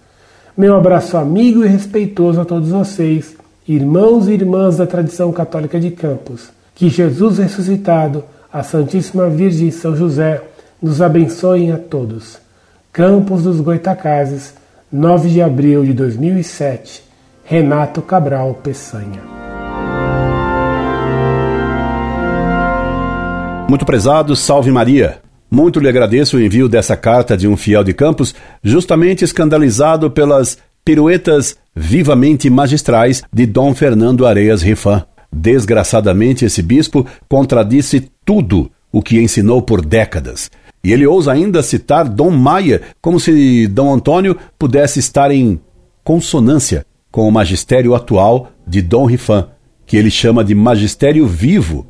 Meu 0.56 0.74
abraço 0.74 1.16
amigo 1.16 1.64
e 1.64 1.68
respeitoso 1.68 2.40
a 2.40 2.44
todos 2.44 2.70
vocês, 2.70 3.36
irmãos 3.68 4.28
e 4.28 4.32
irmãs 4.32 4.76
da 4.76 4.86
tradição 4.86 5.32
católica 5.32 5.80
de 5.80 5.90
Campos. 5.90 6.50
Que 6.74 6.88
Jesus 6.88 7.38
ressuscitado, 7.38 8.22
a 8.52 8.62
Santíssima 8.62 9.28
Virgem 9.28 9.70
São 9.70 9.96
José, 9.96 10.42
nos 10.80 11.02
abençoem 11.02 11.72
a 11.72 11.78
todos. 11.78 12.38
Campos 12.92 13.42
dos 13.42 13.60
Goitacazes, 13.60 14.54
9 14.92 15.30
de 15.30 15.42
abril 15.42 15.84
de 15.84 15.92
2007. 15.92 17.02
Renato 17.44 18.02
Cabral 18.02 18.54
Peçanha. 18.54 19.22
Muito 23.68 23.84
prezado, 23.84 24.36
salve 24.36 24.70
Maria. 24.70 25.18
Muito 25.50 25.78
lhe 25.78 25.88
agradeço 25.88 26.36
o 26.36 26.40
envio 26.40 26.68
dessa 26.68 26.96
carta 26.96 27.36
de 27.36 27.46
um 27.46 27.56
fiel 27.56 27.84
de 27.84 27.94
Campos, 27.94 28.34
justamente 28.62 29.24
escandalizado 29.24 30.10
pelas 30.10 30.58
piruetas 30.86 31.56
vivamente 31.74 32.48
magistrais 32.48 33.24
de 33.32 33.44
Dom 33.44 33.74
Fernando 33.74 34.24
Areias 34.24 34.62
Rifan. 34.62 35.04
Desgraçadamente, 35.32 36.44
esse 36.44 36.62
bispo 36.62 37.04
contradisse 37.28 38.08
tudo 38.24 38.70
o 38.92 39.02
que 39.02 39.20
ensinou 39.20 39.60
por 39.60 39.84
décadas. 39.84 40.48
E 40.84 40.92
ele 40.92 41.04
ousa 41.04 41.32
ainda 41.32 41.60
citar 41.60 42.08
Dom 42.08 42.30
Maia, 42.30 42.82
como 43.02 43.18
se 43.18 43.66
Dom 43.66 43.92
Antônio 43.92 44.36
pudesse 44.56 45.00
estar 45.00 45.32
em 45.32 45.60
consonância 46.04 46.86
com 47.10 47.26
o 47.26 47.32
magistério 47.32 47.92
atual 47.92 48.52
de 48.64 48.80
Dom 48.80 49.06
Rifan, 49.06 49.48
que 49.84 49.96
ele 49.96 50.10
chama 50.10 50.44
de 50.44 50.54
magistério 50.54 51.26
vivo, 51.26 51.84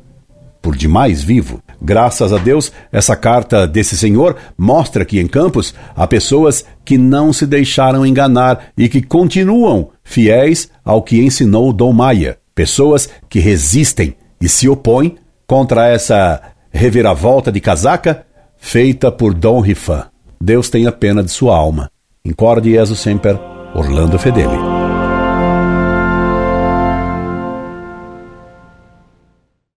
por 0.67 0.75
demais 0.75 1.23
vivo. 1.23 1.61
Graças 1.81 2.33
a 2.33 2.37
Deus, 2.37 2.73
essa 2.91 3.15
carta 3.15 3.65
desse 3.65 3.97
senhor 3.97 4.35
mostra 4.57 5.05
que 5.05 5.17
em 5.17 5.25
Campos 5.25 5.73
há 5.95 6.05
pessoas 6.05 6.65
que 6.83 6.97
não 6.97 7.31
se 7.31 7.47
deixaram 7.47 8.05
enganar 8.05 8.65
e 8.77 8.89
que 8.89 9.01
continuam 9.01 9.91
fiéis 10.03 10.69
ao 10.83 11.01
que 11.01 11.23
ensinou 11.23 11.71
Dom 11.71 11.93
Maia. 11.93 12.37
Pessoas 12.53 13.07
que 13.29 13.39
resistem 13.39 14.13
e 14.41 14.49
se 14.49 14.67
opõem 14.67 15.15
contra 15.47 15.87
essa 15.87 16.41
reviravolta 16.69 17.49
de 17.49 17.61
casaca 17.61 18.25
feita 18.57 19.09
por 19.09 19.33
Dom 19.33 19.61
Rifan. 19.61 20.07
Deus 20.41 20.69
tenha 20.69 20.91
pena 20.91 21.23
de 21.23 21.31
sua 21.31 21.55
alma. 21.55 21.89
Incorde 22.25 22.71
Jesus 22.71 22.99
Semper, 22.99 23.39
Orlando 23.73 24.19
Fedeli. 24.19 24.66